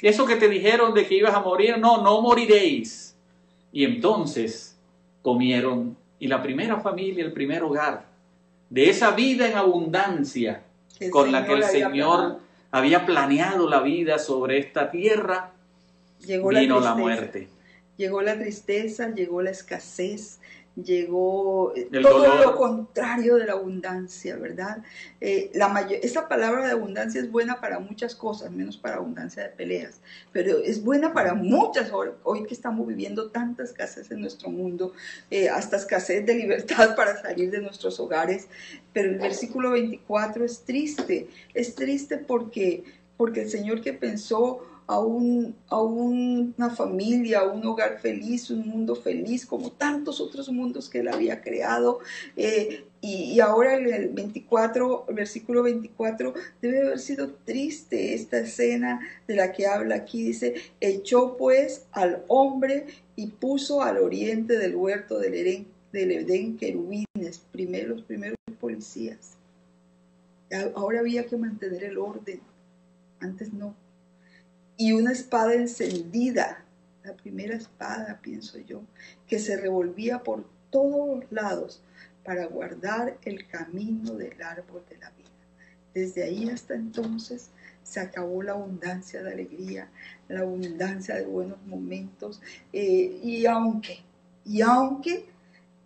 [0.00, 3.16] Eso que te dijeron de que ibas a morir, no, no moriréis.
[3.70, 4.76] Y entonces
[5.22, 8.04] comieron, y la primera familia, el primer hogar,
[8.70, 10.62] de esa vida en abundancia
[11.10, 12.40] con la que el Señor había Señor planeado.
[12.70, 15.52] había planeado la vida sobre esta tierra,
[16.20, 16.94] Llegó vino la tristeza.
[16.94, 17.48] muerte.
[17.96, 20.40] Llegó la tristeza, llegó la escasez,
[20.84, 22.40] llegó eh, El todo dolor.
[22.40, 24.78] lo contrario de la abundancia, ¿verdad?
[25.20, 29.42] Eh, la mayor, esa palabra de abundancia es buena para muchas cosas, menos para abundancia
[29.42, 30.00] de peleas,
[30.32, 31.92] pero es buena para muchas.
[31.92, 34.92] Hoy, hoy que estamos viviendo tanta escasez en nuestro mundo,
[35.30, 38.48] eh, hasta escasez de libertad para salir de nuestros hogares,
[38.92, 42.84] pero el versículo 24 es triste, es triste porque,
[43.16, 48.66] porque el Señor que pensó a, un, a una familia, a un hogar feliz, un
[48.66, 52.00] mundo feliz, como tantos otros mundos que Él había creado.
[52.36, 59.00] eh, y, y ahora el 24, el versículo 24, debe haber sido triste esta escena
[59.28, 60.24] de la que habla aquí.
[60.24, 66.56] Dice, echó pues al hombre y puso al oriente del huerto del Edén, del Edén
[66.56, 69.36] querubines, primero, los primeros policías.
[70.74, 72.40] Ahora había que mantener el orden,
[73.20, 73.74] antes no
[74.80, 76.64] y una espada encendida,
[77.02, 78.80] la primera espada, pienso yo,
[79.26, 81.82] que se revolvía por todos lados
[82.24, 85.28] para guardar el camino del árbol de la vida.
[85.92, 87.50] Desde ahí hasta entonces
[87.82, 89.90] se acabó la abundancia de alegría,
[90.28, 92.40] la abundancia de buenos momentos,
[92.72, 93.98] eh, y aunque,
[94.44, 95.26] y aunque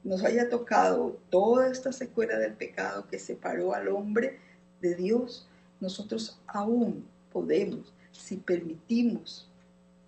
[0.05, 4.39] nos haya tocado toda esta secuela del pecado que separó al hombre
[4.83, 5.49] de Dios,
[5.81, 9.49] nosotros aún podemos si permitimos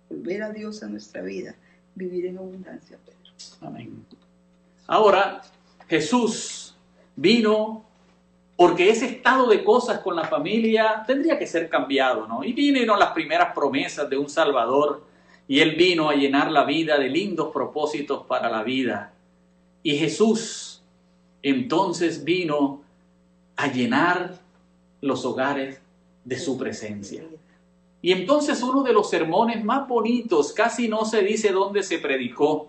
[0.09, 1.55] volver a Dios a nuestra vida,
[1.95, 2.97] vivir en abundancia.
[3.61, 4.05] Amén.
[4.87, 5.41] Ahora,
[5.87, 6.75] Jesús
[7.15, 7.83] vino
[8.55, 12.43] porque ese estado de cosas con la familia tendría que ser cambiado, ¿no?
[12.43, 15.03] Y vinieron las primeras promesas de un Salvador
[15.47, 19.13] y Él vino a llenar la vida de lindos propósitos para la vida.
[19.83, 20.81] Y Jesús
[21.43, 22.81] entonces vino
[23.55, 24.39] a llenar
[25.01, 25.79] los hogares
[26.23, 27.23] de su presencia.
[28.05, 32.67] Y entonces uno de los sermones más bonitos, casi no se dice dónde se predicó.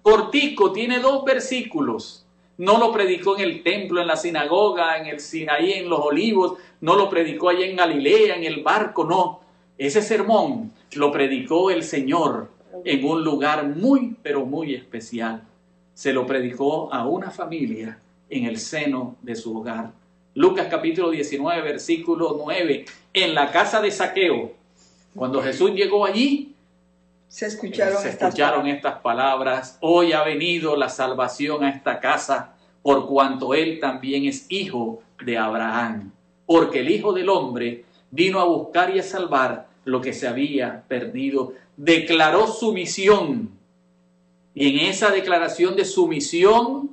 [0.00, 2.24] Cortico, tiene dos versículos.
[2.58, 6.52] No lo predicó en el templo, en la sinagoga, en el Sinaí, en los olivos.
[6.80, 9.40] No lo predicó allá en Galilea, en el barco, no.
[9.76, 12.48] Ese sermón lo predicó el Señor
[12.84, 15.42] en un lugar muy, pero muy especial.
[15.94, 17.98] Se lo predicó a una familia
[18.30, 19.90] en el seno de su hogar.
[20.36, 24.52] Lucas capítulo 19, versículo 9, en la casa de Saqueo.
[25.14, 26.56] Cuando Jesús llegó allí,
[27.28, 32.56] Se escucharon, se estas escucharon estas palabras, hoy ha venido la salvación a esta casa,
[32.82, 36.10] por cuanto él también es hijo de Abraham,
[36.46, 40.82] porque el Hijo del Hombre vino a buscar y a salvar lo que se había
[40.88, 41.52] perdido.
[41.76, 43.50] Declaró su misión,
[44.52, 46.90] y en esa declaración de su misión,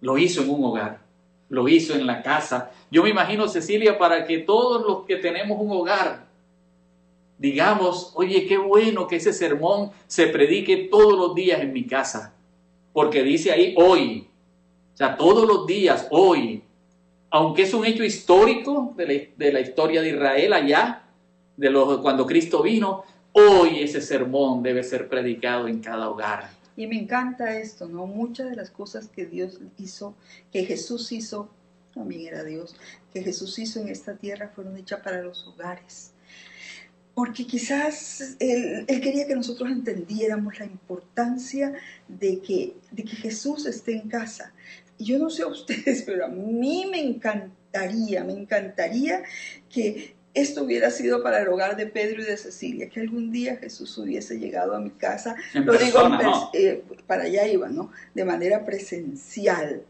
[0.00, 1.05] lo hizo en un hogar,
[1.48, 2.70] lo hizo en la casa.
[2.90, 6.26] Yo me imagino, Cecilia, para que todos los que tenemos un hogar,
[7.38, 12.34] digamos, oye, qué bueno que ese sermón se predique todos los días en mi casa,
[12.92, 14.28] porque dice ahí hoy,
[14.94, 16.62] o sea, todos los días, hoy,
[17.30, 21.02] aunque es un hecho histórico de la, historia de Israel allá,
[21.56, 26.55] de los, cuando Cristo vino, hoy ese sermón debe ser predicado en cada hogar.
[26.76, 28.06] Y me encanta esto, ¿no?
[28.06, 30.14] Muchas de las cosas que Dios hizo,
[30.52, 31.50] que Jesús hizo
[31.96, 32.76] también era Dios,
[33.12, 36.12] que Jesús hizo en esta tierra fueron hechas para los hogares.
[37.14, 41.72] Porque quizás él, quería que nosotros entendiéramos la importancia
[42.06, 44.52] de que, de que Jesús esté en casa.
[44.98, 49.22] Y yo no sé a ustedes, pero a mí me encantaría, me encantaría
[49.70, 53.56] que esto hubiera sido para el hogar de Pedro y de Cecilia, que algún día
[53.56, 55.98] Jesús hubiese llegado a mi casa, En lo digo
[56.52, 57.90] eh, para allá iba, ¿no?
[58.14, 59.82] De manera presencial.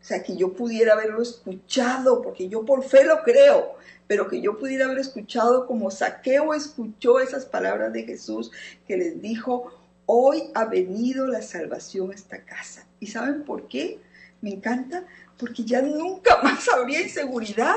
[0.00, 3.74] O sea, que yo pudiera haberlo escuchado, porque yo por fe lo creo,
[4.06, 8.52] pero que yo pudiera haber escuchado como Saqueo escuchó esas palabras de Jesús
[8.88, 9.70] que les dijo,
[10.06, 12.86] hoy ha venido la salvación a esta casa.
[13.00, 13.98] ¿Y saben por qué?
[14.40, 15.04] Me encanta,
[15.38, 17.74] porque ya nunca más habría inseguridad,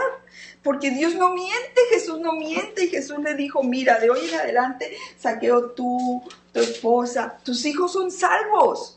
[0.61, 4.35] porque Dios no miente, Jesús no miente, y Jesús le dijo, mira, de hoy en
[4.35, 8.93] adelante, Saqueo tú, tu esposa, tus hijos son salvos.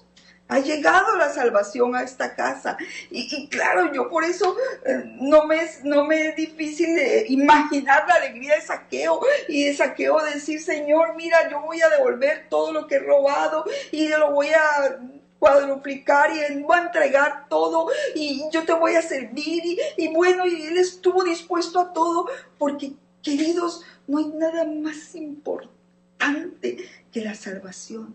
[0.48, 2.76] Ha llegado la salvación a esta casa.
[3.08, 8.04] Y, claro, yo por eso eh, no, me es, no me es difícil de imaginar
[8.08, 12.72] la alegría de saqueo y de saqueo decir, Señor, mira, yo voy a devolver todo
[12.72, 14.98] lo que he robado y lo voy a
[15.40, 20.46] cuadruplicar y voy a entregar todo y yo te voy a servir y, y bueno,
[20.46, 22.28] y él estuvo dispuesto a todo
[22.58, 26.76] porque, queridos, no hay nada más importante
[27.10, 28.14] que la salvación.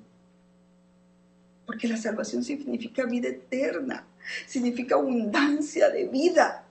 [1.66, 4.06] Porque la salvación significa vida eterna,
[4.46, 6.64] significa abundancia de vida.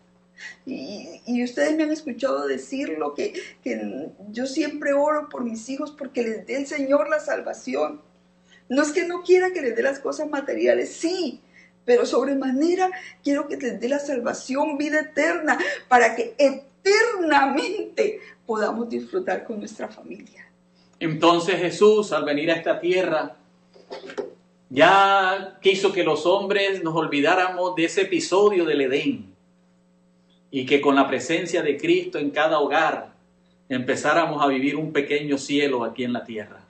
[0.67, 5.91] Y, y ustedes me han escuchado decirlo, que, que yo siempre oro por mis hijos
[5.91, 8.01] porque les dé el Señor la salvación.
[8.69, 11.41] No es que no quiera que les dé las cosas materiales, sí,
[11.85, 12.91] pero sobremanera
[13.23, 15.59] quiero que les dé la salvación, vida eterna,
[15.89, 20.51] para que eternamente podamos disfrutar con nuestra familia.
[20.99, 23.37] Entonces Jesús, al venir a esta tierra,
[24.71, 29.35] ya quiso que los hombres nos olvidáramos de ese episodio del Edén
[30.51, 33.13] y que con la presencia de Cristo en cada hogar
[33.69, 36.65] empezáramos a vivir un pequeño cielo aquí en la tierra,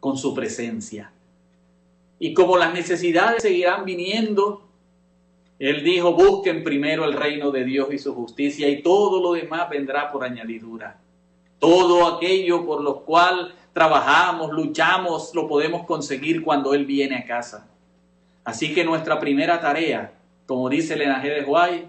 [0.00, 1.12] con su presencia.
[2.18, 4.66] Y como las necesidades seguirán viniendo,
[5.58, 9.68] Él dijo, busquen primero el reino de Dios y su justicia y todo lo demás
[9.68, 10.98] vendrá por añadidura.
[11.58, 17.68] Todo aquello por lo cual trabajamos, luchamos, lo podemos conseguir cuando Él viene a casa.
[18.44, 20.12] Así que nuestra primera tarea,
[20.46, 21.34] como dice Elena G.
[21.34, 21.88] de Guay,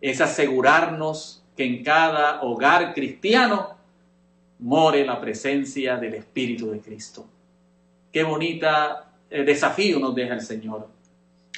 [0.00, 3.76] es asegurarnos que en cada hogar cristiano
[4.58, 7.26] more la presencia del Espíritu de Cristo.
[8.12, 10.88] Qué bonita desafío nos deja el Señor.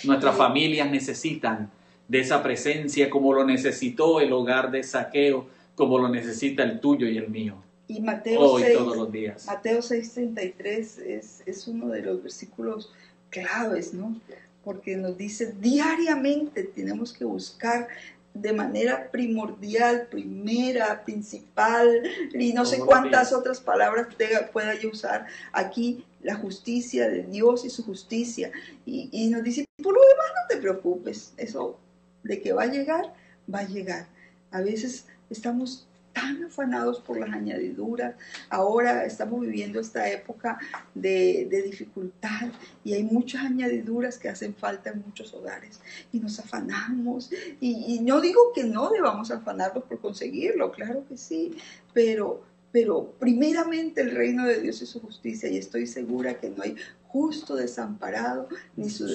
[0.04, 1.70] Nuestras familias necesitan
[2.06, 7.06] de esa presencia como lo necesitó el hogar de Saqueo, como lo necesita el tuyo
[7.08, 7.56] y el mío.
[7.86, 9.46] Y Mateo Hoy 6, todos los días.
[9.46, 12.92] Mateo 6:33 es, es uno de los versículos
[13.30, 14.16] claves, ¿no?
[14.64, 17.88] Porque nos dice diariamente tenemos que buscar
[18.34, 22.02] de manera primordial, primera, principal,
[22.34, 27.64] y no sé cuántas otras palabras te- pueda yo usar aquí, la justicia de Dios
[27.64, 28.50] y su justicia.
[28.84, 31.78] Y, y nos dice, por lo demás no te preocupes, eso
[32.22, 33.14] de que va a llegar,
[33.52, 34.08] va a llegar.
[34.50, 35.88] A veces estamos
[36.18, 38.14] tan afanados por las añadiduras.
[38.50, 40.58] Ahora estamos viviendo esta época
[40.94, 42.48] de, de dificultad
[42.84, 45.80] y hay muchas añadiduras que hacen falta en muchos hogares
[46.12, 47.30] y nos afanamos.
[47.60, 51.56] Y, y no digo que no debamos afanarnos por conseguirlo, claro que sí,
[51.92, 52.42] pero,
[52.72, 56.76] pero primeramente el reino de Dios y su justicia y estoy segura que no hay
[57.08, 59.06] justo desamparado ni su,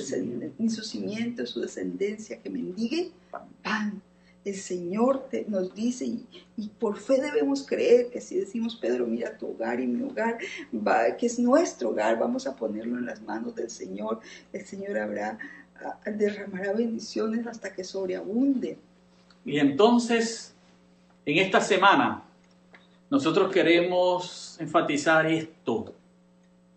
[0.58, 3.12] ni su simiente, su descendencia que mendigue
[3.62, 4.02] pan.
[4.44, 6.26] El Señor te- nos dice, y,
[6.58, 10.38] y por fe debemos creer que si decimos, Pedro, mira tu hogar y mi hogar,
[10.76, 14.20] va- que es nuestro hogar, vamos a ponerlo en las manos del Señor.
[14.52, 15.38] El Señor habrá,
[16.06, 18.78] derramará bendiciones hasta que sobreabunde.
[19.46, 20.54] Y entonces,
[21.26, 22.24] en esta semana,
[23.14, 25.94] nosotros queremos enfatizar esto,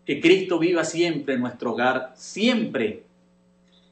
[0.05, 3.05] que Cristo viva siempre en nuestro hogar, siempre.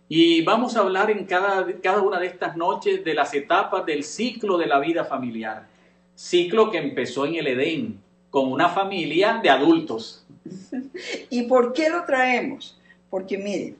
[0.08, 4.04] Y vamos a hablar en cada, cada una de estas noches de las etapas del
[4.04, 5.66] ciclo de la vida familiar.
[6.14, 10.24] Ciclo que empezó en el Edén, con una familia de adultos.
[11.32, 12.80] ¿Y por qué lo traemos?
[13.10, 13.76] Porque miren,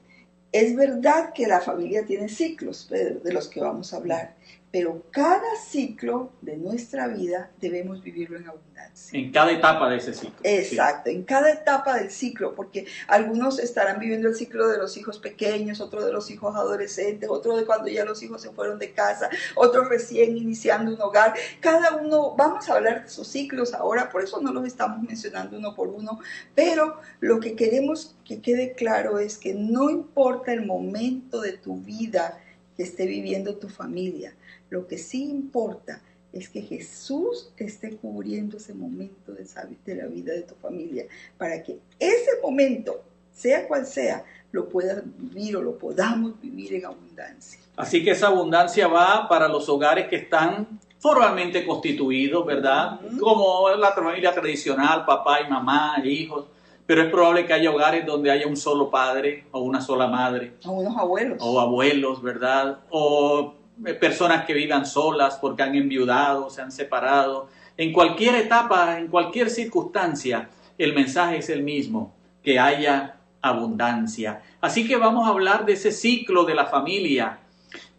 [0.50, 4.34] es verdad que la familia tiene ciclos, Pedro, de los que vamos a hablar,
[4.76, 9.18] pero cada ciclo de nuestra vida debemos vivirlo en abundancia.
[9.18, 10.38] En cada etapa de ese ciclo.
[10.42, 15.18] Exacto, en cada etapa del ciclo, porque algunos estarán viviendo el ciclo de los hijos
[15.18, 18.92] pequeños, otros de los hijos adolescentes, otro de cuando ya los hijos se fueron de
[18.92, 21.32] casa, otros recién iniciando un hogar.
[21.60, 25.56] Cada uno, vamos a hablar de esos ciclos ahora, por eso no los estamos mencionando
[25.56, 26.20] uno por uno,
[26.54, 31.78] pero lo que queremos que quede claro es que no importa el momento de tu
[31.80, 32.42] vida
[32.76, 34.34] que esté viviendo tu familia.
[34.70, 36.02] Lo que sí importa
[36.32, 41.06] es que Jesús esté cubriendo ese momento de, la vida de tu familia,
[41.38, 43.02] para que ese momento,
[43.32, 47.60] sea cual sea, lo puedas vivir o lo podamos vivir en abundancia.
[47.76, 53.00] Así que esa abundancia va para los hogares que están formalmente constituidos, ¿verdad?
[53.20, 56.46] Como la familia tradicional, papá y mamá, hijos.
[56.86, 60.54] Pero es probable que haya hogares donde haya un solo padre o una sola madre.
[60.64, 61.38] A unos abuelos.
[61.40, 62.78] O abuelos, ¿verdad?
[62.90, 63.54] O
[64.00, 67.48] personas que vivan solas porque han enviudado, se han separado.
[67.76, 70.48] En cualquier etapa, en cualquier circunstancia,
[70.78, 74.42] el mensaje es el mismo, que haya abundancia.
[74.60, 77.38] Así que vamos a hablar de ese ciclo de la familia,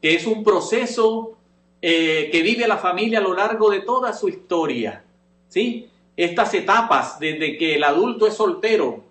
[0.01, 1.37] que es un proceso
[1.81, 5.03] eh, que vive la familia a lo largo de toda su historia.
[5.47, 5.89] ¿Sí?
[6.15, 9.03] Estas etapas, desde que el adulto es soltero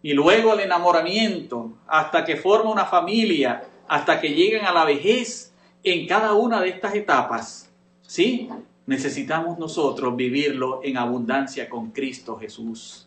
[0.00, 5.53] y luego el enamoramiento, hasta que forma una familia, hasta que llegan a la vejez,
[5.84, 7.70] en cada una de estas etapas,
[8.02, 8.48] ¿sí?
[8.86, 13.06] Necesitamos nosotros vivirlo en abundancia con Cristo Jesús.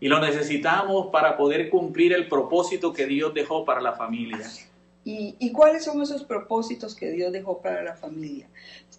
[0.00, 4.50] Y lo necesitamos para poder cumplir el propósito que Dios dejó para la familia.
[5.04, 8.48] ¿Y, y cuáles son esos propósitos que Dios dejó para la familia?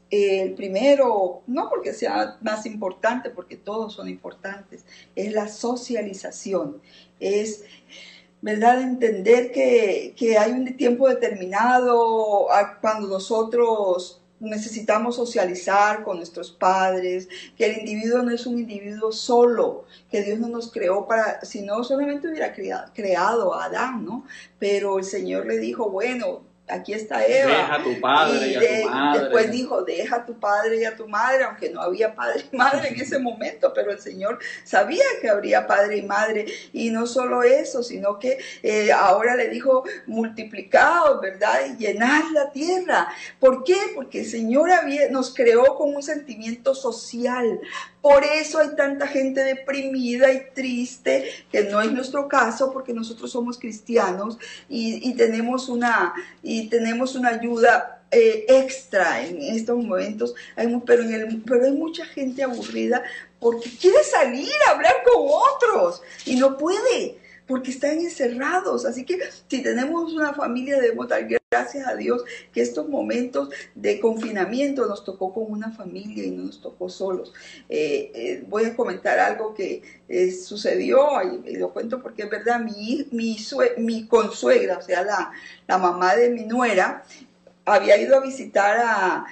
[0.10, 6.82] El primero, no porque sea más importante, porque todos son importantes, es la socialización.
[7.20, 7.66] Es,
[8.48, 12.48] ¿verdad?, entender que, que hay un tiempo determinado
[12.80, 17.28] cuando nosotros necesitamos socializar con nuestros padres,
[17.58, 21.62] que el individuo no es un individuo solo, que Dios no nos creó para, si
[21.62, 24.24] no solamente hubiera creado, creado a Adán, ¿no?
[24.60, 27.50] Pero el Señor le dijo, bueno, aquí está Eva.
[27.52, 29.20] Deja a tu padre y a tu de- madre.
[29.22, 32.56] Después dijo, deja a tu padre y a tu madre, aunque no había padre y
[32.56, 36.46] madre en ese momento, pero el Señor sabía que habría padre y madre.
[36.74, 41.60] Y no solo eso, sino que eh, ahora le dijo, multiplicados, ¿verdad?
[41.70, 43.08] Y llenad la tierra.
[43.40, 43.78] ¿Por qué?
[43.96, 47.60] Porque el Señor había, nos creó con un sentimiento social.
[48.02, 53.32] Por eso hay tanta gente deprimida y triste, que no es nuestro caso, porque nosotros
[53.32, 54.38] somos cristianos
[54.70, 60.34] y, y tenemos una y tenemos una ayuda eh, extra en estos momentos.
[60.56, 63.04] Hay, pero, en el- pero hay mucha gente aburrida
[63.40, 68.86] porque quiere salir a hablar con otros y no puede porque están encerrados.
[68.86, 74.00] Así que si tenemos una familia debemos dar gracias a Dios que estos momentos de
[74.00, 77.34] confinamiento nos tocó con una familia y no nos tocó solos.
[77.70, 81.08] Eh, eh, voy a comentar algo que eh, sucedió
[81.46, 83.38] y, lo cuento porque es verdad, mi, mi,
[83.78, 85.32] mi consuegra, o sea, la,
[85.68, 87.04] la mamá de mi nuera,
[87.66, 89.26] había ido a visitar a-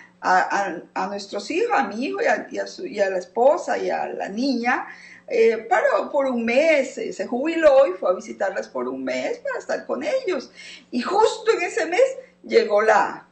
[0.95, 3.77] a nuestros hijos, a mi hijo y a, y a su- y a la esposa
[3.77, 4.87] y a la niña,
[5.27, 9.39] eh, para, por un mes, eh, se jubiló y fue a visitarlas por un mes
[9.39, 10.51] para estar con ellos.
[10.91, 13.24] Y justo en ese mes llegó la,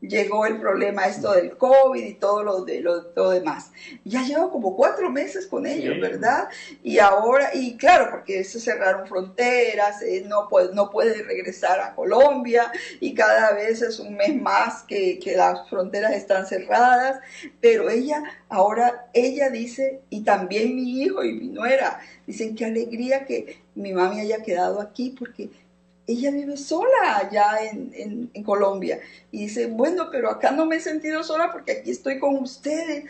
[0.00, 3.72] llegó el problema esto del COVID y todo lo, de, lo, todo demás.
[4.04, 6.00] Ya llevo como cuatro meses con ellos, Sí.
[6.00, 6.48] ¿verdad?
[6.82, 11.94] Y ahora, y claro, porque se cerraron fronteras, eh, no, puede, no puede regresar a
[11.94, 12.70] Colombia
[13.00, 17.20] y cada vez es un mes más que, que las fronteras están cerradas,
[17.60, 23.24] pero ella, ahora ella dice, y también mi hijo y mi nuera, dicen qué alegría
[23.24, 25.50] que mi mami haya quedado aquí porque
[26.08, 28.98] ella vive sola allá en, en- en Colombia.
[29.30, 33.04] Y dice, bueno, pero acá no me he sentido sola porque aquí estoy con ustedes.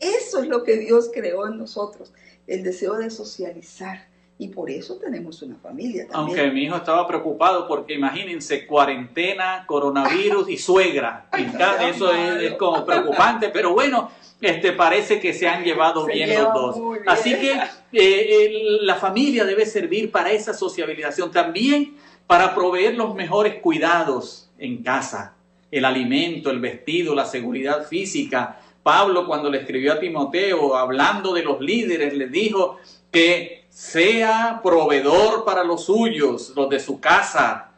[0.00, 2.12] Eso es lo que Dios creó en nosotros,
[2.46, 4.08] el deseo de socializar.
[4.38, 6.38] Y por eso tenemos una familia también.
[6.40, 11.28] Aunque mi hijo estaba preocupado porque imagínense, cuarentena, coronavirus y suegra.
[11.90, 16.30] Eso es, es como preocupante, pero bueno, este parece que se han llevado Se bien
[16.42, 16.74] los dos.
[16.76, 17.02] bien.
[17.06, 17.60] Así que
[17.92, 21.96] eh, la familia debe servir para esa sociabilización, también
[22.30, 25.34] para proveer los mejores cuidados en casa,
[25.72, 28.60] el alimento, el vestido, la seguridad física.
[28.84, 32.78] Pablo cuando le escribió a Timoteo, hablando de los líderes, le dijo
[33.10, 37.72] que sea proveedor para los suyos, los de su casa,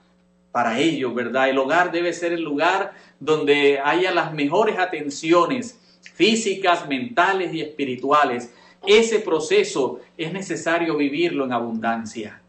[0.51, 1.49] para ellos, ¿verdad?
[1.49, 5.81] El hogar debe ser el lugar donde haya las mejores atenciones
[6.13, 8.53] físicas, mentales y espirituales.
[8.87, 12.42] Ese proceso es necesario vivirlo en abundancia.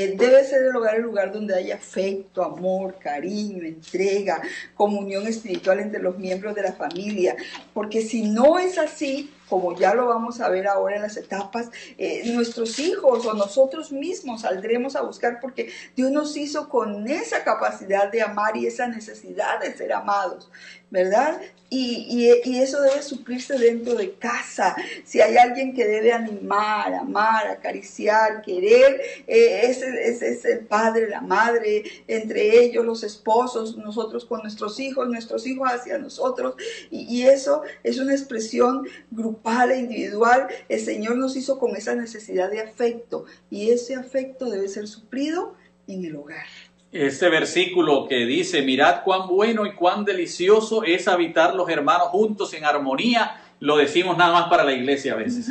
[0.00, 4.40] Eh, debe ser el hogar el lugar donde haya afecto, amor, cariño, entrega,
[4.76, 7.34] comunión espiritual entre los miembros de la familia.
[7.74, 11.70] Porque si no es así, como ya lo vamos a ver ahora en las etapas,
[11.96, 17.44] eh, nuestros hijos o nosotros mismos saldremos a buscar porque Dios nos hizo con esa
[17.44, 20.50] capacidad de amar y esa necesidad de ser amados.
[20.90, 21.40] ¿verdad?
[21.70, 24.74] Y, y, eso debe suplirse dentro de casa.
[25.04, 31.84] Si hay alguien que debe animar, amar, acariciar, querer, eh, es el padre, la madre,
[32.06, 36.54] entre ellos los esposos, nosotros con nuestros hijos, nuestros hijos hacia nosotros.
[36.90, 40.48] Y, y eso es una expresión grupal e individual.
[40.68, 45.54] El Señor nos hizo con esa necesidad de afecto y ese afecto debe ser suplido
[45.86, 46.46] en el hogar
[46.92, 52.54] ese versículo que dice, mirad cuán bueno y cuán delicioso es habitar los hermanos juntos
[52.54, 55.48] en armonía, lo decimos nada más para la iglesia a veces.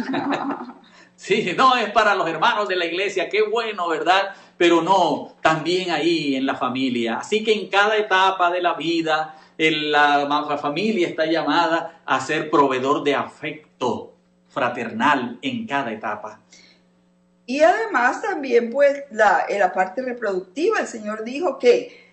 [1.15, 4.33] sí, no es para los hermanos de la iglesia, qué bueno, ¿verdad?
[4.57, 7.17] Pero no, también ahí en la familia.
[7.17, 13.03] Así que en cada etapa de la vida, la, familia está llamada a ser proveedor
[13.03, 14.13] de afecto
[14.49, 16.41] fraternal en cada etapa.
[17.45, 22.06] Y además también pues la, en la parte reproductiva, el Señor dijo que,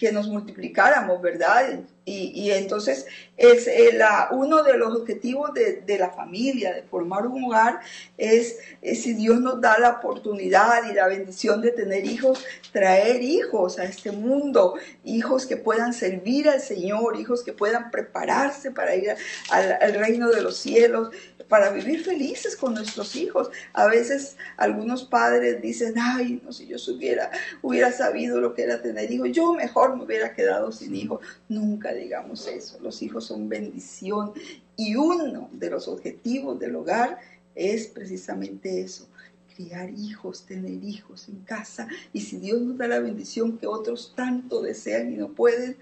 [0.00, 1.78] que nos multiplicáramos, ¿verdad?
[2.06, 7.44] Y, entonces es eh, la, uno de los objetivos de, la familia, de formar un
[7.44, 7.80] hogar,
[8.16, 12.42] es, si Dios nos da la oportunidad y la bendición de tener hijos,
[12.72, 14.74] traer hijos a este mundo,
[15.04, 19.14] hijos que puedan servir al Señor, hijos que puedan prepararse para ir
[19.50, 21.10] al reino de los cielos,
[21.50, 23.50] para vivir felices con nuestros hijos.
[23.72, 27.30] A veces algunos padres dicen, ay, no, si yo hubiera,
[27.60, 31.20] hubiera sabido lo que era tener hijos, yo mejor me hubiera quedado sin hijos.
[31.48, 34.32] Nunca digamos eso, los hijos son bendición
[34.76, 37.18] y uno de los objetivos del hogar
[37.56, 39.08] es precisamente eso,
[39.56, 44.12] criar hijos, tener hijos en casa y si Dios nos da la bendición que otros
[44.14, 45.76] tanto desean y no pueden,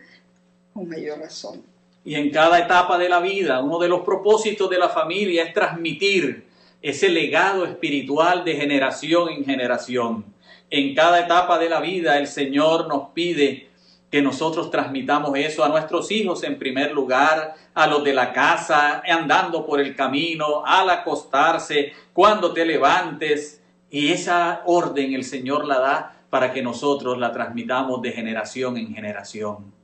[0.72, 1.62] con mayor razón
[2.08, 5.52] y en cada etapa de la vida, uno de los propósitos de la familia es
[5.52, 6.46] transmitir
[6.80, 10.24] ese legado espiritual de generación en generación.
[10.70, 13.68] En cada etapa de la vida el Señor nos pide
[14.10, 19.02] que nosotros transmitamos eso a nuestros hijos en primer lugar, a los de la casa,
[19.06, 23.62] andando por el camino, al acostarse, cuando te levantes.
[23.90, 28.94] Y esa orden el Señor la da para que nosotros la transmitamos de generación en
[28.94, 29.74] generación.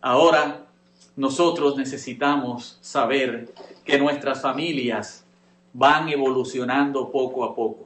[0.00, 0.69] Ahora,
[1.20, 3.52] nosotros necesitamos saber
[3.84, 5.22] que nuestras familias
[5.74, 7.84] van evolucionando poco a poco.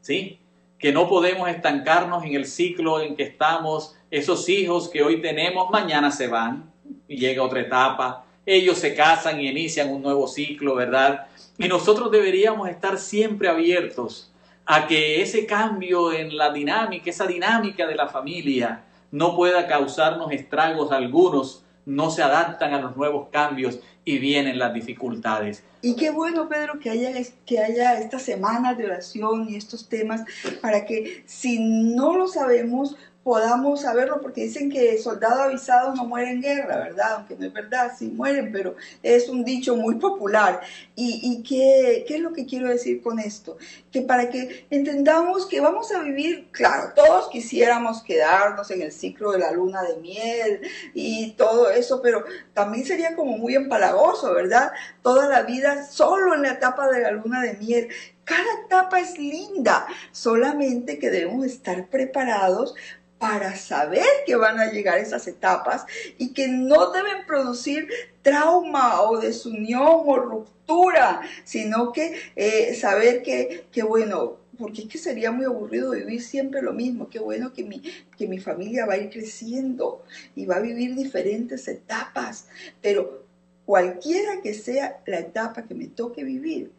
[0.00, 0.40] ¿Sí?
[0.76, 3.94] Que no podemos estancarnos en el ciclo en que estamos.
[4.10, 6.68] Esos hijos que hoy tenemos, mañana se van
[7.06, 8.24] y llega otra etapa.
[8.44, 11.28] Ellos se casan y inician un nuevo ciclo, ¿verdad?
[11.58, 14.32] Y nosotros deberíamos estar siempre abiertos
[14.66, 18.82] a que ese cambio en la dinámica, esa dinámica de la familia,
[19.12, 24.74] no pueda causarnos estragos algunos no se adaptan a los nuevos cambios y vienen las
[24.74, 25.64] dificultades.
[25.80, 27.12] Y qué bueno, Pedro, que haya,
[27.46, 30.22] que haya estas semanas de oración y estos temas
[30.60, 32.96] para que si no lo sabemos,
[33.28, 37.16] podamos saberlo, porque dicen que soldado avisado no muere en guerra, ¿verdad?
[37.16, 40.62] Aunque no es verdad, sí mueren, pero es un dicho muy popular.
[40.96, 43.58] ¿Y, y qué, qué, es lo que quiero decir con esto?
[43.92, 49.32] Que para que entendamos que vamos a vivir, claro, todos quisiéramos quedarnos en el ciclo
[49.32, 50.62] de la luna de miel
[50.94, 52.24] y todo eso, pero
[52.54, 54.72] también sería como muy empalagoso, ¿verdad?
[55.02, 57.88] Toda la vida solo en la etapa de la luna de miel.
[58.28, 62.74] Cada etapa es linda, solamente que debemos estar preparados
[63.18, 65.84] para saber que van a llegar esas etapas
[66.18, 67.88] y que no deben producir
[68.22, 74.98] trauma o desunión o ruptura, sino que eh, saber que, que, bueno, porque es que
[74.98, 77.82] sería muy aburrido vivir siempre lo mismo, qué bueno que mi,
[78.16, 80.04] que mi familia va a ir creciendo
[80.34, 82.48] y va a vivir diferentes etapas,
[82.82, 83.24] pero
[83.64, 86.72] cualquiera que sea la etapa que me toque vivir,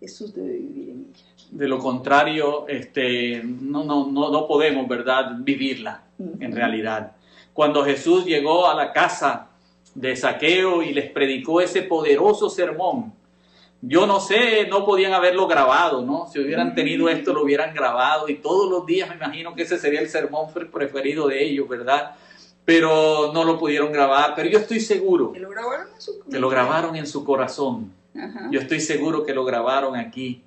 [0.00, 1.27] Jesús debe vivir en ella.
[1.50, 7.12] De lo contrario, este, no, no, no, no podemos, ¿verdad?, vivirla en realidad.
[7.54, 9.48] Cuando Jesús llegó a la casa
[9.94, 13.14] de Saqueo y les predicó ese poderoso sermón,
[13.80, 16.26] yo no sé, no podían haberlo grabado, ¿no?
[16.32, 19.78] Si hubieran tenido esto, lo hubieran grabado y todos los días me imagino que ese
[19.78, 22.16] sería el sermón preferido de ellos, ¿verdad?
[22.64, 26.38] Pero no lo pudieron grabar, pero yo estoy seguro que lo grabaron en su, que
[26.38, 27.92] lo grabaron en su corazón.
[28.50, 30.42] Yo estoy seguro que lo grabaron aquí.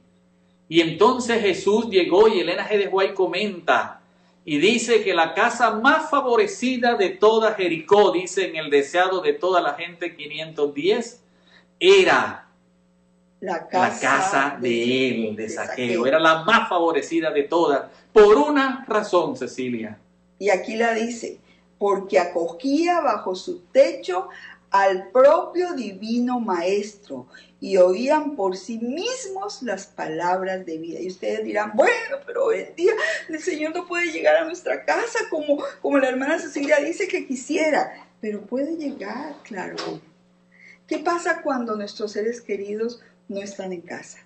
[0.72, 2.78] Y entonces Jesús llegó y Elena G.
[2.78, 4.00] de Guay comenta
[4.46, 9.34] y dice que la casa más favorecida de toda Jericó, dice en el deseado de
[9.34, 11.24] toda la gente 510,
[11.78, 12.48] era
[13.42, 16.06] la casa, de, él, de, saqueo.
[16.06, 20.00] Era la más favorecida de todas, por una razón, Cecilia.
[20.40, 21.40] Y aquí la dice,
[21.78, 24.30] porque acogía bajo su techo
[24.72, 27.28] al propio divino maestro
[27.60, 31.00] y oían por sí mismos las palabras de vida.
[31.00, 32.94] Y ustedes dirán, bueno, pero hoy en día
[33.28, 37.28] el Señor no puede llegar a nuestra casa como, como la hermana Cecilia dice que
[37.28, 39.76] quisiera, pero puede llegar, claro.
[40.88, 44.20] ¿Qué pasa cuando nuestros seres queridos no están en casa?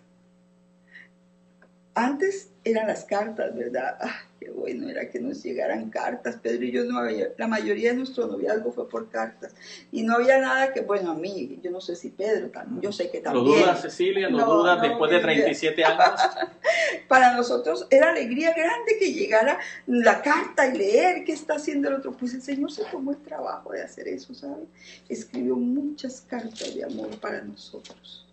[1.96, 3.98] Antes eran las cartas, ¿verdad?
[4.00, 6.36] Ah, qué bueno era que nos llegaran cartas.
[6.36, 9.56] Pedro y yo no había, la mayoría de nuestro noviazgo fue por cartas.
[9.92, 12.92] Y no había nada que, bueno, a mí, yo no sé si Pedro también, yo
[12.92, 13.44] sé que también.
[13.44, 14.30] ¿Lo dudas, Cecilia?
[14.30, 15.34] ¿Lo No, dudas no, después de mi vida.
[15.46, 16.22] 37 años?
[17.08, 21.96] Para nosotros era alegría grande que llegara la carta y leer qué está haciendo el
[21.96, 22.12] otro.
[22.12, 24.66] Pues el Señor se tomó el trabajo de hacer eso, ¿sabe?
[25.10, 28.25] Escribió muchas cartas de amor para nosotros.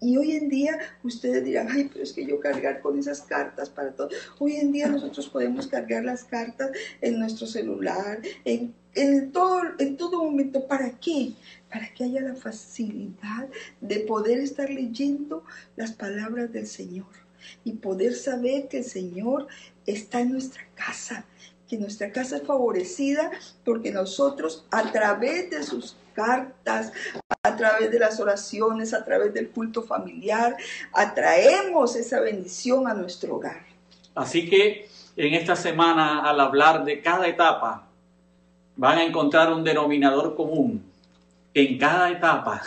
[0.00, 3.68] Y hoy en día ustedes dirán, ay, pero es que yo cargar con esas cartas
[3.68, 4.08] para todo.
[4.38, 6.70] Hoy en día nosotros podemos cargar las cartas
[7.02, 10.66] en nuestro celular, en, en, todo, en todo momento.
[10.66, 11.32] ¿Para qué?
[11.70, 13.48] Para que haya la facilidad
[13.82, 15.44] de poder estar leyendo
[15.76, 17.06] las palabras del Señor
[17.64, 19.48] y poder saber que el Señor
[19.86, 21.26] está en nuestra casa,
[21.70, 23.30] que nuestra casa es favorecida
[23.64, 26.92] porque nosotros a través de sus cartas,
[27.44, 30.56] a través de las oraciones, a través del culto familiar,
[30.92, 33.64] atraemos esa bendición a nuestro hogar.
[34.16, 37.86] Así que en esta semana, al hablar de cada etapa,
[38.74, 40.84] van a encontrar un denominador común.
[41.54, 42.62] En cada etapa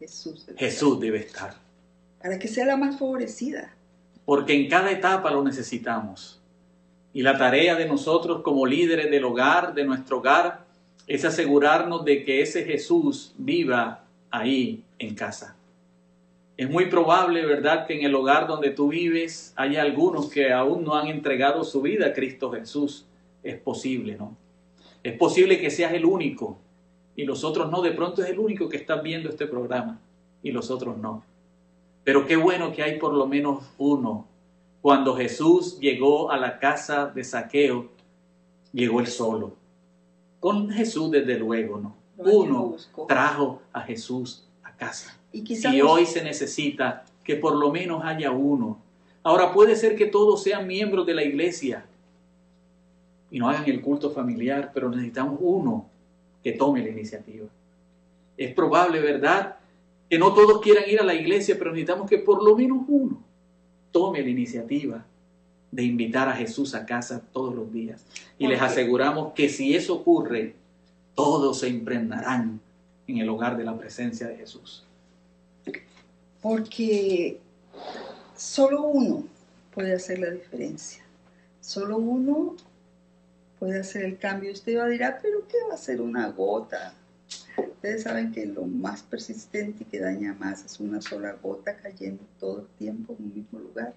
[0.00, 1.54] Jesús, Jesús debe estar.
[2.20, 3.72] para que sea la más favorecida.
[4.24, 6.37] Porque en cada etapa lo necesitamos.
[7.12, 10.66] Y la tarea de nosotros como líderes del hogar, de nuestro hogar,
[11.06, 15.56] es asegurarnos de que ese Jesús viva ahí en casa.
[16.56, 20.84] Es muy probable, ¿verdad?, que en el hogar donde tú vives haya algunos que aún
[20.84, 23.06] no han entregado su vida a Cristo Jesús.
[23.42, 24.36] Es posible, ¿no?
[25.02, 26.58] Es posible que seas el único
[27.16, 27.80] y los otros no.
[27.80, 30.00] De pronto es el único que está viendo este programa
[30.42, 31.24] y los otros no.
[32.04, 34.27] Pero qué bueno que hay por lo menos uno.
[34.88, 37.90] Cuando Jesús llegó a la casa de Saqueo,
[38.72, 39.54] llegó él solo.
[40.40, 41.94] Con Jesús, desde luego, ¿no?
[42.16, 42.74] Uno
[43.06, 45.20] trajo a Jesús a casa.
[45.30, 48.78] Y quizás Y hoy se necesita que por lo menos haya uno.
[49.22, 51.84] Ahora puede ser que todos sean miembros de la iglesia
[53.30, 55.84] y no hagan el culto familiar, pero necesitamos uno
[56.42, 57.46] que tome la iniciativa.
[58.38, 59.56] Es probable, ¿verdad?
[60.08, 63.27] Que no todos quieran ir a la iglesia, pero necesitamos que por lo menos uno
[63.90, 65.04] tome la iniciativa
[65.70, 68.04] de invitar a Jesús a casa todos los días.
[68.38, 70.54] Y les aseguramos que si eso ocurre,
[71.14, 72.60] todos se impregnarán
[73.06, 74.84] en el hogar de la presencia de Jesús.
[76.40, 77.40] Porque
[78.36, 79.24] solo uno
[79.74, 81.02] puede hacer la diferencia.
[81.60, 82.56] Solo uno
[83.58, 84.52] puede hacer el cambio.
[84.52, 86.94] Usted va a dirá, pero ¿qué va a ser una gota?
[87.58, 92.24] Ustedes saben que lo más persistente y que daña más es una sola gota cayendo
[92.38, 93.94] todo el tiempo en un mismo lugar.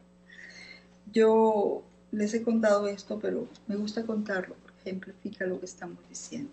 [1.11, 6.51] Yo les he contado esto, pero me gusta contarlo porque ejemplifica lo que estamos diciendo.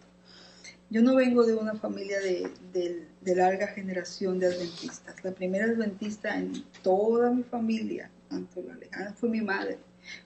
[0.91, 5.23] Yo no vengo de una familia de, de- larga generación de adventistas.
[5.23, 9.79] La primera adventista en toda mi familia, tanto la lejana, fue mi madre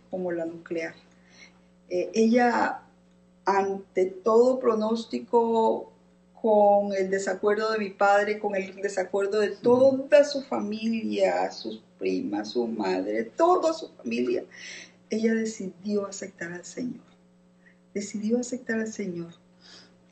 [0.09, 0.95] como la nuclear.
[1.89, 2.83] Eh, ella,
[3.45, 5.92] ante todo pronóstico,
[6.43, 12.51] con el desacuerdo de mi padre, con el desacuerdo de toda su familia, sus primas,
[12.51, 14.43] su madre, toda su familia,
[15.09, 17.05] ella decidió aceptar al Señor.
[17.95, 19.33] Decidió aceptar al Señor.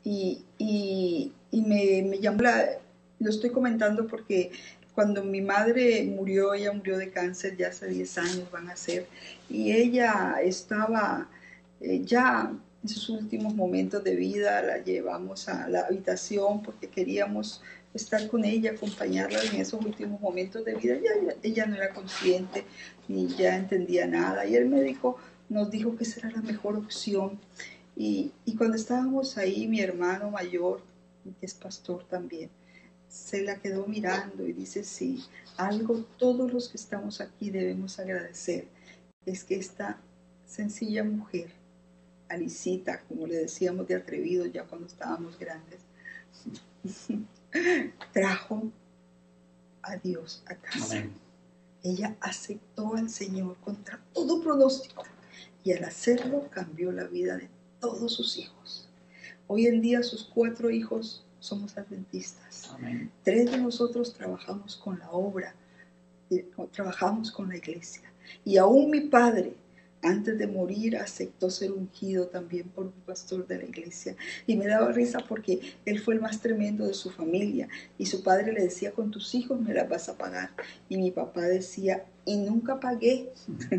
[0.05, 2.77] Y, y- me, me llamó la...
[3.19, 4.51] Lo estoy comentando porque
[4.95, 9.05] cuando mi madre murió, ella murió de cáncer ya hace 10 años van a ser,
[9.49, 11.29] y ella estaba
[11.81, 12.51] eh, ya
[12.83, 17.61] en sus últimos momentos de vida, la llevamos a la habitación porque queríamos
[17.93, 20.95] estar con ella, acompañarla en esos últimos momentos de vida.
[20.95, 22.65] Ya, ella, no era consciente
[23.07, 25.17] ni ya entendía nada, y el médico
[25.49, 27.39] nos dijo que esa era la mejor opción.
[27.95, 30.81] Y, y cuando estábamos ahí, mi hermano mayor,
[31.39, 32.49] que es pastor también,
[33.09, 35.23] se la quedó mirando y dice, sí,
[35.57, 38.67] algo todos los que estamos aquí debemos agradecer,
[39.25, 39.99] es que esta
[40.47, 41.51] sencilla mujer,
[42.31, 45.81] Alicita, como le decíamos de atrevido ya cuando estábamos grandes,
[48.13, 48.71] trajo
[49.81, 50.97] a Dios a casa.
[50.97, 51.13] Amén.
[51.83, 55.03] Ella aceptó al Señor contra todo pronóstico
[55.63, 57.49] y al hacerlo cambió la vida de
[57.79, 58.87] todos sus hijos.
[59.47, 62.69] Hoy en día sus cuatro hijos somos adventistas.
[62.71, 63.11] Amén.
[63.23, 65.53] Tres de nosotros trabajamos con la obra,
[66.29, 68.03] eh, trabajamos con la iglesia.
[68.45, 69.55] Y aún mi padre
[70.01, 74.15] antes de morir aceptó ser ungido también por un pastor de la iglesia.
[74.47, 77.67] Y me daba risa porque él fue el más tremendo de su familia.
[77.97, 80.51] Y su padre le decía, con tus hijos me las vas a pagar.
[80.89, 83.29] Y mi papá decía, y nunca pagué,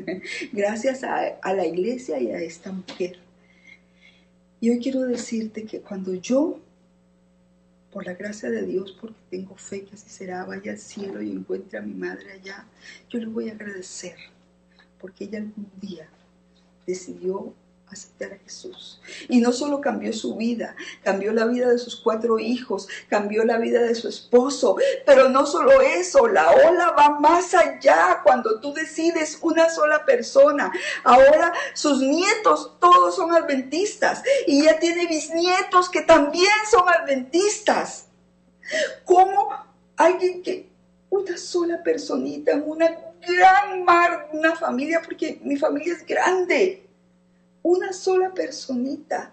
[0.52, 3.18] gracias a, la iglesia y a esta mujer.
[4.60, 6.60] Y hoy quiero decirte que cuando yo
[7.90, 11.30] por la gracia de Dios, porque tengo fe que así será, vaya al cielo y
[11.30, 12.66] encuentre a mi madre allá,
[13.10, 14.16] yo le voy a agradecer
[15.02, 16.08] porque ella algún día
[16.86, 17.52] decidió
[17.92, 19.00] aceptar a Jesús.
[19.28, 23.58] Y no solo cambió su vida, cambió la vida de sus cuatro hijos, cambió la
[23.58, 28.72] vida de su esposo, pero no solo eso, la ola va más allá cuando tú
[28.72, 30.72] decides una sola persona.
[31.04, 38.06] Ahora sus nietos todos son adventistas y ella tiene bisnietos que también son adventistas.
[39.04, 39.50] ¿Cómo
[39.96, 40.70] alguien que
[41.10, 46.82] una sola personita en una gran mar, una familia, porque mi familia es grande.
[47.62, 49.32] Una sola personita.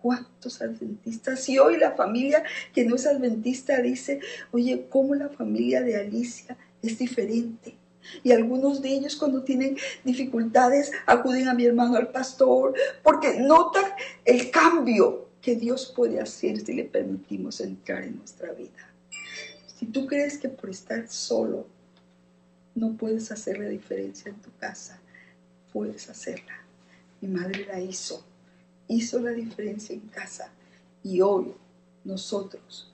[0.00, 1.46] ¿Cuántos adventistas?
[1.48, 2.42] Y hoy la familia
[2.72, 4.20] que no es adventista dice,
[4.50, 7.76] oye, ¿cómo la familia de Alicia es diferente?
[8.22, 13.84] Y algunos de ellos cuando tienen dificultades acuden a mi hermano al pastor porque notan
[14.24, 18.90] el cambio que Dios puede hacer si le permitimos entrar en nuestra vida.
[19.78, 21.66] Si tú crees que por estar solo
[22.74, 25.00] no puedes hacer la diferencia en tu casa,
[25.72, 26.64] puedes hacerla.
[27.20, 28.24] Mi madre la hizo,
[28.88, 30.52] hizo la diferencia en casa
[31.02, 31.52] y hoy
[32.04, 32.92] nosotros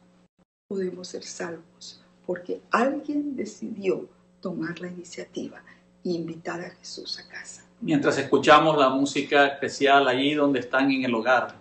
[0.69, 4.09] podemos ser salvos porque alguien decidió
[4.41, 5.63] tomar la iniciativa
[6.05, 7.65] e invitar a Jesús a casa.
[7.81, 11.57] Mientras escuchamos la música especial allí donde están en el hogar,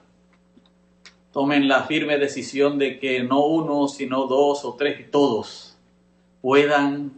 [1.31, 5.77] tomen la firme decisión de que no uno, sino dos o tres, todos
[6.41, 7.11] puedan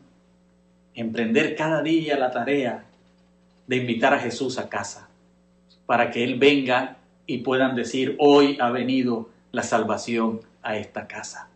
[0.97, 2.83] emprender cada día la tarea
[3.67, 5.07] de invitar a Jesús a casa,
[5.85, 6.97] para que Él venga
[7.27, 11.49] y puedan decir, hoy ha venido la salvación a esta casa.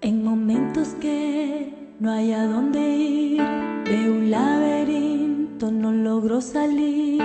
[0.00, 3.42] En momentos que no hay a dónde ir,
[3.84, 7.20] de un laberinto no logro salir,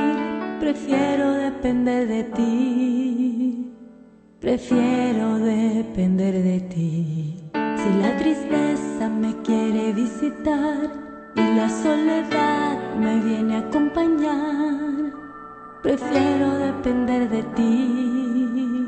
[0.59, 2.98] prefiero depender de ti.
[4.39, 7.35] Prefiero depender de ti.
[7.53, 10.89] Si la tristeza me quiere visitar
[11.35, 15.11] y la soledad me viene a acompañar,
[15.83, 18.87] prefiero depender de ti.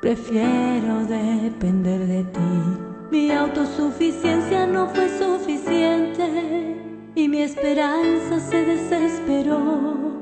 [0.00, 2.50] Prefiero depender de ti.
[3.10, 6.80] Mi autosuficiencia no fue suficiente
[7.14, 10.16] y mi esperanza se desesperó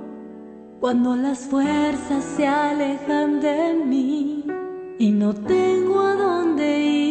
[0.81, 4.36] cuando las fuerzas se alejan de mí
[4.99, 7.06] y no tengo a dónde ir.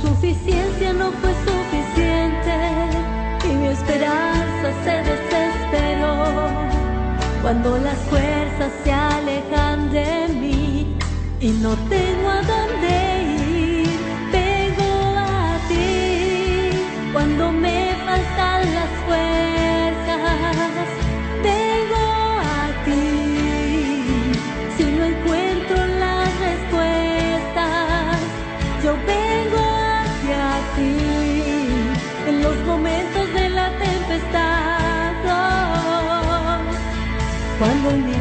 [0.00, 2.54] Mi autosuficiencia no fue suficiente
[3.44, 6.48] y mi esperanza se desesperó.
[7.42, 10.96] Cuando las fuerzas se alejan de mí
[11.40, 13.07] y no tengo a dónde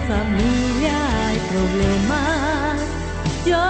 [0.08, 0.96] familia
[1.28, 2.80] hay problemas,
[3.46, 3.66] yo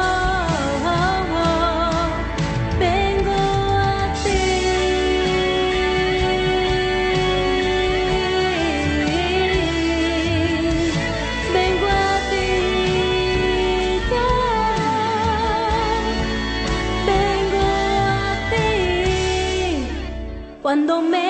[2.80, 4.44] vengo a ti.
[11.54, 12.52] Vengo a ti,
[17.06, 18.70] vengo a ti.
[20.62, 21.27] Cuando me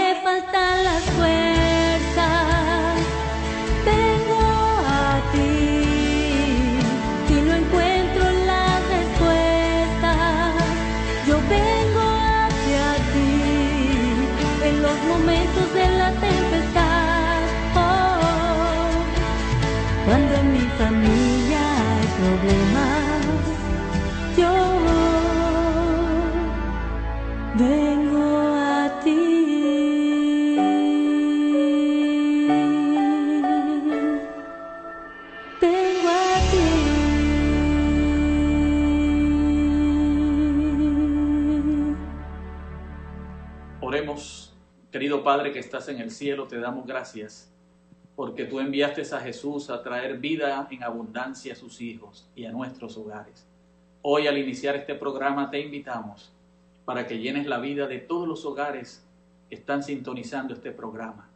[20.08, 23.26] Cuando en mi familia hay problemas,
[24.38, 24.54] yo
[27.56, 29.22] vengo a ti.
[35.60, 36.68] Vengo a ti.
[43.82, 44.56] Oremos,
[44.90, 47.57] querido Padre que estás en el cielo, te damos gracias
[48.18, 52.52] porque tú enviaste a Jesús a traer vida en abundancia a sus hijos y a
[52.52, 53.46] nuestros hogares.
[54.02, 56.34] Hoy al iniciar este programa te invitamos
[56.84, 59.06] para que llenes la vida de todos los hogares
[59.48, 61.30] que están sintonizando este programa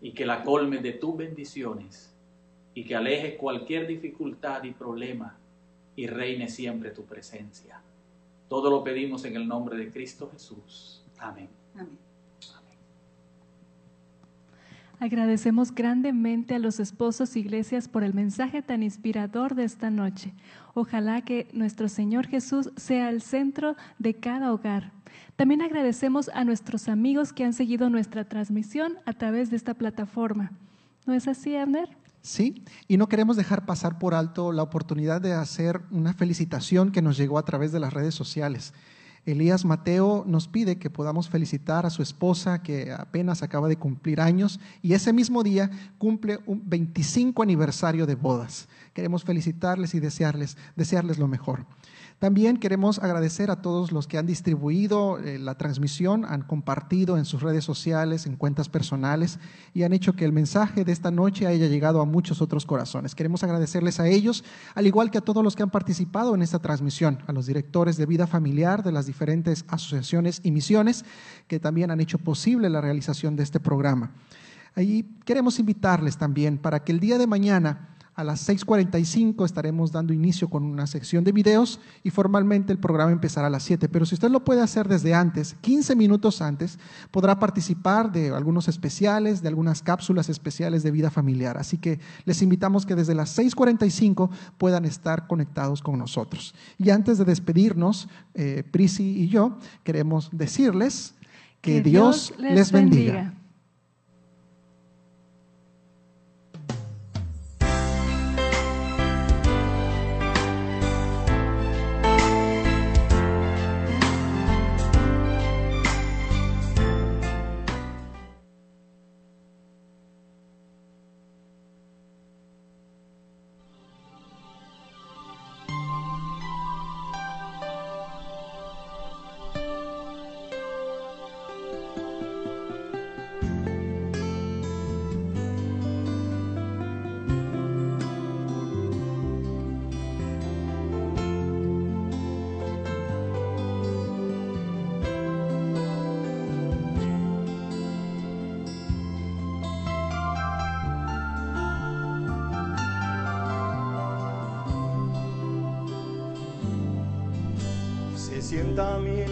[0.00, 2.14] y que la colmes de tus bendiciones
[2.74, 5.36] y que alejes cualquier dificultad y problema
[5.96, 7.80] y reine siempre tu presencia.
[8.48, 11.02] Todo lo pedimos en el nombre de Cristo Jesús.
[11.18, 11.48] Amén.
[11.74, 12.03] Amén.
[15.04, 20.32] Agradecemos grandemente a los esposos iglesias por el mensaje tan inspirador de esta noche.
[20.72, 24.92] Ojalá que nuestro Señor Jesús sea el centro de cada hogar.
[25.36, 30.52] También agradecemos a nuestros amigos que han seguido nuestra transmisión a través de esta plataforma.
[31.04, 31.90] ¿No es así, Abner?
[32.22, 37.02] Sí, y no queremos dejar pasar por alto la oportunidad de hacer una felicitación que
[37.02, 38.72] nos llegó a través de las redes sociales.
[39.26, 44.20] Elías Mateo nos pide que podamos felicitar a su esposa que apenas acaba de cumplir
[44.20, 48.68] años y ese mismo día cumple un 25 aniversario de bodas.
[48.92, 51.64] Queremos felicitarles y desearles, desearles lo mejor.
[52.24, 57.26] También queremos agradecer a todos los que han distribuido eh, la transmisión, han compartido en
[57.26, 59.38] sus redes sociales, en cuentas personales
[59.74, 63.14] y han hecho que el mensaje de esta noche haya llegado a muchos otros corazones.
[63.14, 64.42] Queremos agradecerles a ellos,
[64.74, 67.98] al igual que a todos los que han participado en esta transmisión, a los directores
[67.98, 71.04] de vida familiar de las diferentes asociaciones y misiones
[71.46, 74.12] que también han hecho posible la realización de este programa.
[74.74, 80.12] Ahí queremos invitarles también para que el día de mañana a las 6.45 estaremos dando
[80.12, 83.88] inicio con una sección de videos y formalmente el programa empezará a las 7.
[83.88, 86.78] Pero si usted lo puede hacer desde antes, 15 minutos antes,
[87.10, 91.58] podrá participar de algunos especiales, de algunas cápsulas especiales de vida familiar.
[91.58, 96.54] Así que les invitamos que desde las 6.45 puedan estar conectados con nosotros.
[96.78, 101.14] Y antes de despedirnos, eh, Prisi y yo queremos decirles
[101.60, 103.34] que, Dios, les bendiga.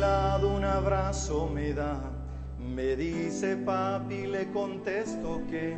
[0.03, 2.01] Un abrazo me da.
[2.59, 5.77] Me dice papi, le contesto que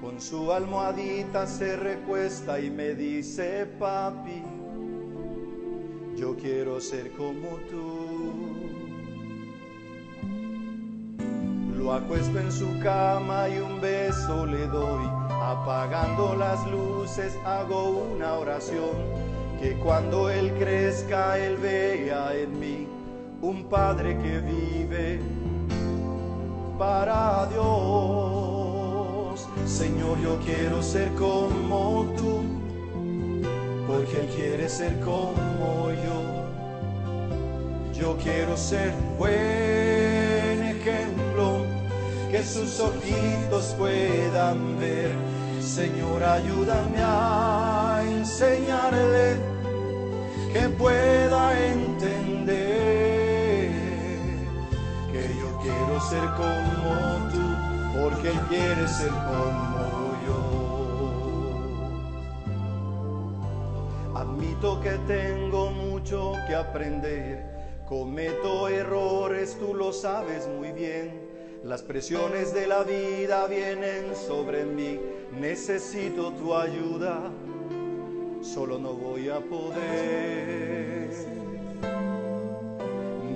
[0.00, 4.42] con su almohadita se recuesta y me dice papi,
[6.16, 8.00] yo quiero ser como tú.
[11.76, 15.04] Lo acuesto en su cama y un beso le doy.
[15.42, 18.96] Apagando las luces hago una oración.
[19.60, 22.99] Que cuando él crezca, él vea en mí
[23.42, 25.20] un padre que vive
[26.78, 28.68] para Dios.
[29.66, 32.42] Señor, yo quiero ser como tú,
[33.86, 36.20] porque él quiere ser como yo.
[37.98, 41.64] Yo quiero ser buen ejemplo,
[42.30, 45.12] que sus ojitos puedan ver.
[45.60, 49.36] Señor, ayúdame a enseñarle
[50.52, 52.29] que pueda entender
[55.62, 57.40] quiero ser como tú,
[57.98, 60.40] porque él quiere ser como yo.
[64.14, 67.44] Admito que tengo mucho que aprender,
[67.88, 71.28] cometo errores, tú lo sabes muy bien.
[71.64, 74.98] Las presiones de la vida vienen sobre mí,
[75.38, 77.30] necesito tu ayuda,
[78.40, 80.70] solo no voy a poder.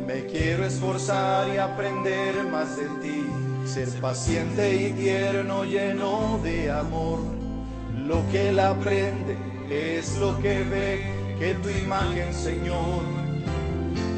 [0.07, 3.25] Me quiero esforzar y aprender más de ti,
[3.65, 7.21] ser paciente y tierno, lleno de amor.
[8.07, 9.35] Lo que él aprende
[9.71, 11.07] es lo que ve,
[11.39, 13.03] que tu imagen, Señor,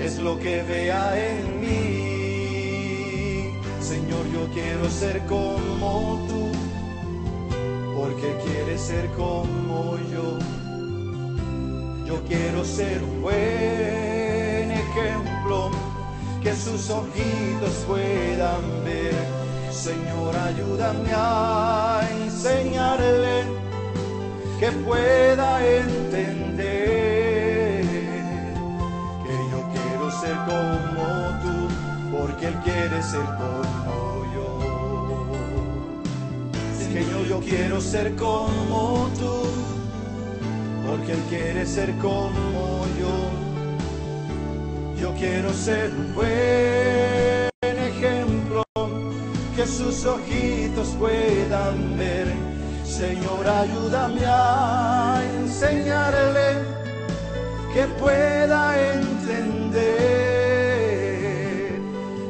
[0.02, 2.86] es lo que vea en mí.
[3.80, 6.50] Señor, yo quiero ser como tú,
[7.96, 10.36] porque quieres ser como yo.
[12.04, 14.25] Yo quiero ser un buen
[16.42, 19.14] que sus ojitos puedan ver.
[19.70, 23.44] Señor, ayúdame a enseñarle
[24.58, 26.24] que pueda entender
[29.24, 31.04] que yo quiero ser como
[31.42, 31.56] tú,
[32.16, 34.48] porque Él quiere ser como yo.
[36.78, 39.36] Señor, yo quiero ser como tú,
[40.86, 42.65] porque Él quiere ser como.
[45.00, 48.64] Yo quiero ser un buen ejemplo
[49.54, 52.26] que sus ojitos puedan ver.
[52.84, 56.64] Señor, ayúdame a enseñarle
[57.74, 59.66] que pueda entender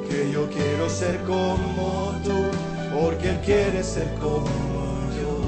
[0.08, 2.50] que yo quiero ser como tú,
[2.92, 4.44] porque Él quiere ser como
[5.18, 5.38] yo.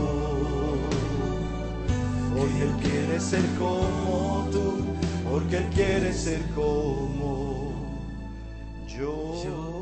[2.41, 4.85] Hoy Él quiere ser como tú,
[5.39, 7.71] porque Él quiere ser como
[8.89, 9.78] yo.